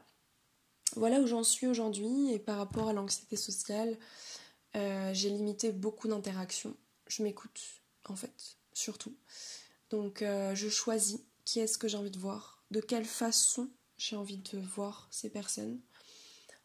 [0.96, 2.32] Voilà où j'en suis aujourd'hui.
[2.32, 3.98] Et par rapport à l'anxiété sociale,
[4.74, 6.76] j'ai limité beaucoup d'interactions.
[7.08, 7.60] Je m'écoute,
[8.06, 9.16] en fait, surtout.
[9.90, 14.38] Donc, je choisis qui est-ce que j'ai envie de voir, de quelle façon j'ai envie
[14.38, 15.80] de voir ces personnes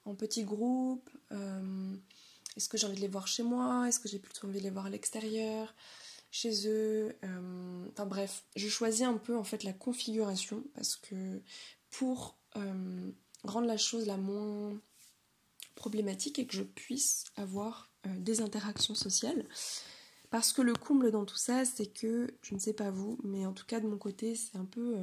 [0.05, 1.95] en petits groupes euh,
[2.57, 4.64] Est-ce que j'ai envie de les voir chez moi Est-ce que j'ai plutôt envie de
[4.64, 5.73] les voir à l'extérieur
[6.33, 11.41] Chez eux euh, Enfin bref, je choisis un peu en fait la configuration parce que
[11.91, 12.37] pour
[13.45, 14.72] rendre la chose la moins
[15.74, 19.47] problématique et que je puisse avoir des interactions sociales.
[20.30, 23.45] Parce que le comble dans tout ça, c'est que, je ne sais pas vous, mais
[23.47, 24.97] en tout cas de mon côté, c'est un peu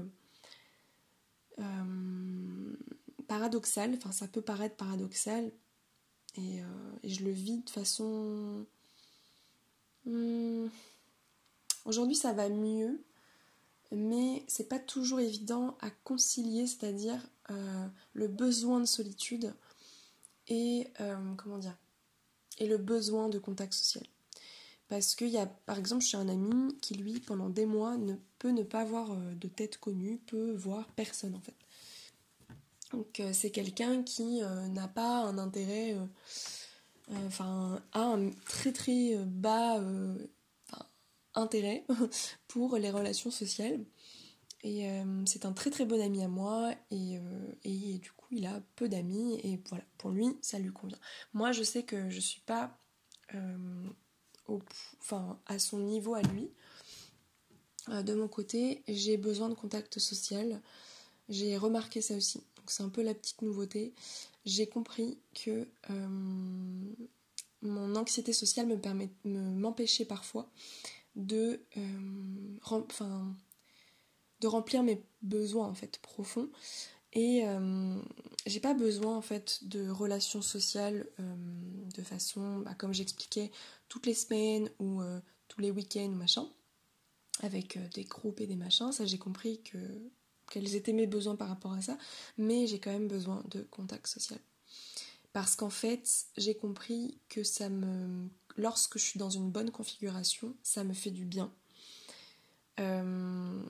[3.27, 5.51] paradoxal, enfin ça peut paraître paradoxal,
[6.37, 6.61] et,
[7.03, 8.65] je le vis de façon
[10.05, 10.67] Hmm.
[11.85, 13.03] Aujourd'hui, ça va mieux,
[13.91, 17.19] mais c'est pas toujours évident à concilier, c'est-à-dire
[17.49, 19.53] euh, le besoin de solitude
[20.47, 21.75] et euh, comment dire
[22.59, 24.05] et le besoin de contact social.
[24.89, 28.15] Parce qu'il y a, par exemple, chez un ami qui, lui, pendant des mois, ne
[28.37, 31.55] peut ne pas voir euh, de tête connue, peut voir personne en fait.
[32.91, 35.95] Donc c'est quelqu'un qui n'a pas un intérêt
[37.27, 39.79] enfin, a un très très bas
[41.39, 41.85] intérêt
[42.47, 43.79] pour les relations sociales.
[44.63, 47.17] Et euh, c'est un très très bon ami à moi et,
[47.63, 50.99] et, du coup il a peu d'amis et voilà, pour lui ça lui convient.
[51.33, 52.77] Moi je sais que je suis pas
[54.49, 54.59] au,
[54.99, 56.49] enfin, à son niveau à lui.
[57.87, 60.61] de mon côté, j'ai besoin de contact social.
[61.29, 62.39] J'ai remarqué ça aussi.
[62.57, 63.93] Donc c'est un peu la petite nouveauté
[64.45, 66.07] j'ai compris que euh,
[67.61, 70.49] mon anxiété sociale me permet m'empêchait parfois
[71.15, 72.61] de, euh,
[74.41, 76.49] de remplir mes besoins en fait profonds
[77.13, 77.99] et euh,
[78.45, 83.51] j'ai pas besoin en fait de relations sociales de façon bah, comme j'expliquais
[83.87, 85.01] toutes les semaines ou
[85.47, 86.47] tous les week-ends machin
[87.41, 89.77] avec des groupes et des machins ça j'ai compris que
[90.49, 91.97] quels étaient mes besoins par rapport à ça,
[92.37, 94.39] mais j'ai quand même besoin de contact social.
[95.31, 98.27] Parce qu'en fait, j'ai compris que ça me.
[98.59, 101.51] Lorsque je suis dans une bonne configuration, ça me fait du bien.
[102.79, 103.63] Euh,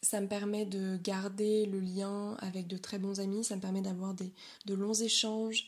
[0.00, 3.82] ça me permet de garder le lien avec de très bons amis, ça me permet
[3.82, 5.66] d'avoir de longs échanges,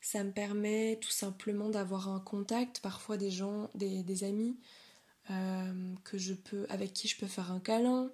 [0.00, 4.58] ça me permet tout simplement d'avoir un contact, parfois des gens, des, amis
[5.30, 8.10] euh, que je peux, avec qui je peux faire un câlin,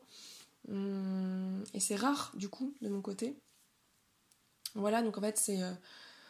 [0.68, 3.36] Hum, et c'est rare du coup de mon côté.
[4.74, 5.72] Voilà, donc en fait c'est euh,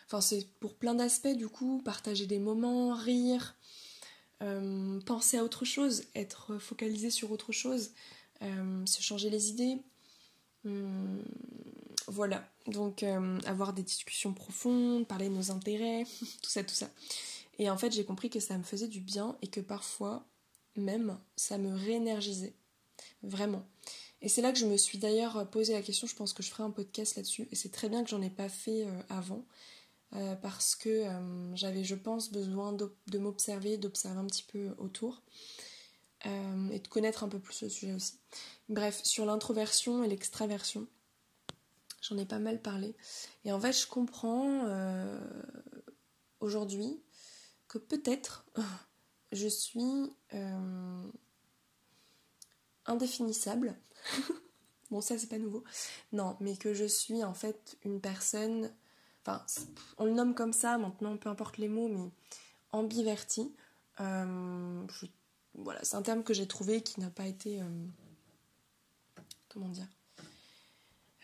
[0.06, 3.54] enfin c'est pour plein d'aspects du coup, partager des moments, rire,
[4.42, 7.90] euh, penser à autre chose, être focalisé sur autre chose,
[8.42, 9.78] euh, se changer les idées.
[10.64, 11.22] Hum,
[12.06, 13.02] voilà, donc
[13.46, 16.04] avoir des discussions profondes, parler de nos intérêts,
[16.42, 16.90] tout ça, tout ça.
[17.58, 20.26] Et en fait, j'ai compris que ça me faisait du bien et que parfois,
[20.76, 22.54] même, ça me réénergisait.
[23.22, 23.64] Vraiment.
[24.24, 26.48] Et c'est là que je me suis d'ailleurs posé la question, je pense que je
[26.48, 29.44] ferai un podcast là-dessus, et c'est très bien que j'en ai pas fait euh, avant,
[30.14, 35.22] euh, parce que euh, j'avais, je pense, besoin de m'observer, d'observer un petit peu autour,
[36.72, 38.18] et de connaître un peu plus le sujet aussi.
[38.70, 40.86] Bref, sur l'introversion et l'extraversion,
[42.00, 42.96] j'en ai pas mal parlé.
[43.44, 44.66] Et en fait, je comprends
[46.40, 47.02] aujourd'hui
[47.68, 48.46] que peut-être
[49.32, 50.10] je suis
[52.86, 53.76] indéfinissable.
[54.90, 55.64] bon, ça c'est pas nouveau.
[56.12, 58.72] Non, mais que je suis en fait une personne.
[59.26, 59.44] Enfin,
[59.98, 62.10] on le nomme comme ça maintenant, peu importe les mots, mais
[62.72, 63.54] ambiverti.
[64.00, 64.82] Euh,
[65.54, 67.60] voilà, c'est un terme que j'ai trouvé qui n'a pas été.
[67.60, 67.86] Euh,
[69.48, 69.86] comment dire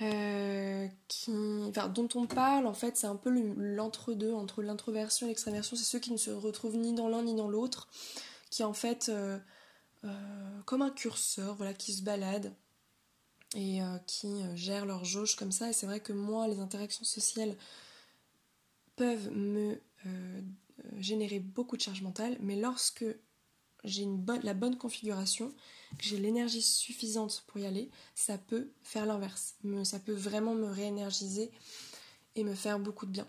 [0.02, 1.30] euh, qui,
[1.68, 5.76] enfin, dont on parle, en fait, c'est un peu l'entre-deux, entre l'introversion et l'extraversion.
[5.76, 7.88] C'est ceux qui ne se retrouvent ni dans l'un ni dans l'autre,
[8.48, 9.12] qui en fait
[10.64, 12.54] comme un curseur, voilà, qui se balade
[13.56, 15.68] et qui euh, gère leur jauge comme ça.
[15.70, 17.56] Et c'est vrai que moi, les interactions sociales
[19.00, 19.80] peuvent me
[20.98, 23.04] générer beaucoup de charge mentale, mais lorsque
[23.84, 25.48] j'ai bonne, la bonne configuration,
[25.96, 29.54] que j'ai l'énergie suffisante pour y aller, ça peut faire l'inverse.
[29.84, 31.50] Ça peut vraiment me réénergiser
[32.36, 33.28] et me faire beaucoup de bien.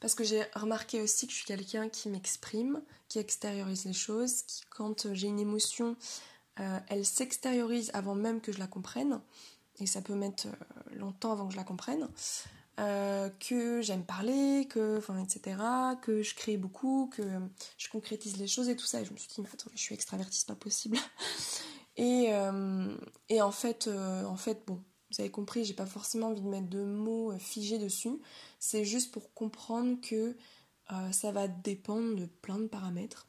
[0.00, 4.42] Parce que j'ai remarqué aussi que je suis quelqu'un qui m'exprime, qui extériorise les choses,
[4.42, 5.96] qui quand j'ai une émotion,
[6.58, 9.20] euh, elle s'extériorise avant même que je la comprenne,
[9.78, 12.08] et ça peut mettre euh, longtemps avant que je la comprenne.
[12.78, 15.56] Euh, que j'aime parler, que, enfin, etc.,
[16.02, 17.22] que je crée beaucoup, que
[17.78, 19.00] je concrétise les choses et tout ça.
[19.00, 20.98] Et je me suis dit, mais attends, je suis extravertie, c'est pas possible.
[21.96, 22.32] et,
[23.30, 26.68] et en fait, en fait, bon, vous avez compris, j'ai pas forcément envie de mettre
[26.68, 28.20] de mots euh, figés dessus.
[28.58, 30.36] C'est juste pour comprendre que
[30.92, 33.26] euh, ça va dépendre de plein de paramètres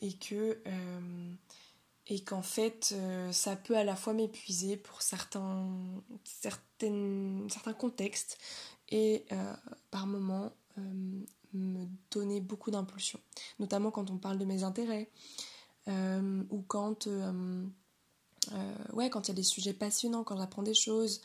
[0.00, 1.32] et que euh,
[2.08, 2.94] et qu'en fait
[3.32, 5.70] ça peut à la fois m'épuiser pour certains
[6.24, 8.38] certains contextes
[8.88, 9.24] et
[9.90, 10.50] par moments
[11.54, 13.20] me donner beaucoup d'impulsion.
[13.58, 15.10] Notamment quand on parle de mes intérêts
[15.86, 17.06] ou quand
[18.92, 21.20] ouais, quand il y a des sujets passionnants, quand j'apprends des choses,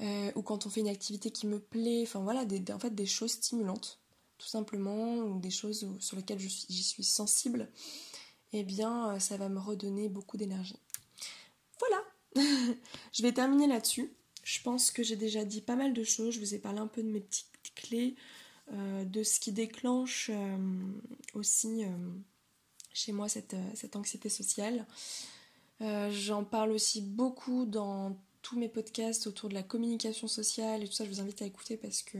[0.00, 3.06] ou quand on fait une activité qui me plaît, enfin voilà, des, en fait des
[3.06, 3.98] choses stimulantes,
[4.38, 7.70] tout simplement, ou des choses sur lesquelles j'y suis, sensible,
[8.52, 10.78] eh bien ça va me redonner beaucoup d'énergie.
[11.78, 12.02] Voilà,
[13.12, 14.12] je vais terminer là-dessus.
[14.44, 16.88] Je pense que j'ai déjà dit pas mal de choses, je vous ai parlé un
[16.88, 18.16] peu de mes petites clés,
[18.72, 20.30] de ce qui déclenche
[21.34, 21.84] aussi
[22.92, 24.86] chez moi cette, cette anxiété sociale.
[25.82, 30.86] Euh, j'en parle aussi beaucoup dans tous mes podcasts autour de la communication sociale et
[30.86, 31.04] tout ça.
[31.04, 32.18] Je vous invite à écouter parce que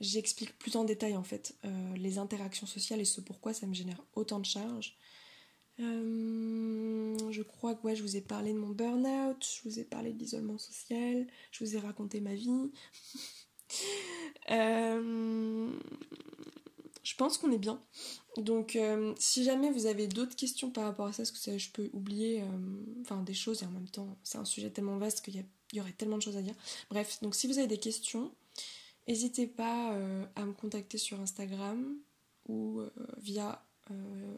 [0.00, 3.74] j'explique plus en détail en fait euh, les interactions sociales et ce pourquoi ça me
[3.74, 4.96] génère autant de charges.
[5.80, 9.84] Euh, je crois que ouais, je vous ai parlé de mon burn-out, je vous ai
[9.84, 12.70] parlé de l'isolement social, je vous ai raconté ma vie.
[17.02, 17.82] je pense qu'on est bien.
[18.36, 21.70] Donc, euh, si jamais vous avez d'autres questions par rapport à ça, parce que je
[21.70, 25.44] peux oublier, euh, des choses et en même temps, c'est un sujet tellement vaste qu'il
[25.72, 26.54] y, aurait tellement de choses à dire.
[26.90, 28.32] Bref, donc si vous avez des questions,
[29.08, 31.96] n'hésitez pas euh, à me contacter sur Instagram
[32.48, 32.82] ou
[33.18, 33.64] via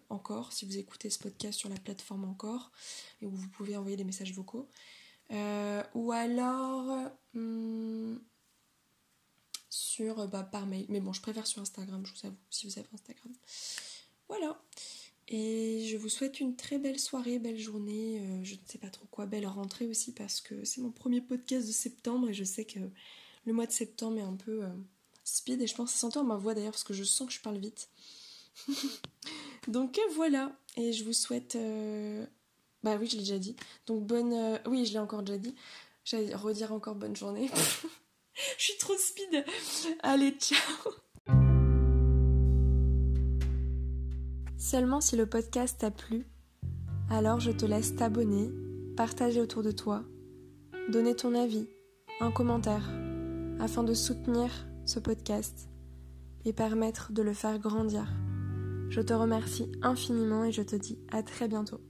[0.08, 2.70] Encore, si vous écoutez ce podcast sur la plateforme Encore,
[3.20, 4.68] et où vous pouvez envoyer des messages vocaux.
[5.30, 8.16] ou alors hmm,
[9.68, 10.86] sur bah, par mail.
[10.88, 13.32] Mais bon, je préfère sur Instagram, je vous avoue, si vous avez Instagram.
[14.28, 14.60] Voilà.
[15.28, 18.90] Et je vous souhaite une très belle soirée, belle journée, euh, je ne sais pas
[18.90, 22.44] trop quoi, belle rentrée aussi parce que c'est mon premier podcast de septembre et je
[22.44, 22.80] sais que
[23.46, 24.68] le mois de septembre est un peu euh,
[25.24, 27.32] speed et je pense que ça s'entend ma voix d'ailleurs parce que je sens que
[27.32, 27.88] je parle vite.
[29.68, 31.56] Donc euh, voilà, et je vous souhaite...
[32.82, 33.56] Bah oui, je l'ai déjà dit.
[33.86, 34.60] Donc bonne...
[34.66, 35.54] Oui, je l'ai encore déjà dit.
[36.04, 37.48] J'allais redire encore bonne journée.
[38.58, 39.44] je suis trop speed.
[40.02, 40.58] Allez, ciao
[44.58, 46.26] Seulement si le podcast t'a plu,
[47.10, 48.50] alors je te laisse t'abonner,
[48.96, 50.02] partager autour de toi,
[50.88, 51.66] donner ton avis,
[52.20, 52.88] un commentaire,
[53.60, 54.50] afin de soutenir
[54.86, 55.68] ce podcast
[56.44, 58.06] et permettre de le faire grandir.
[58.92, 61.80] Je te remercie infiniment et je te dis à très bientôt.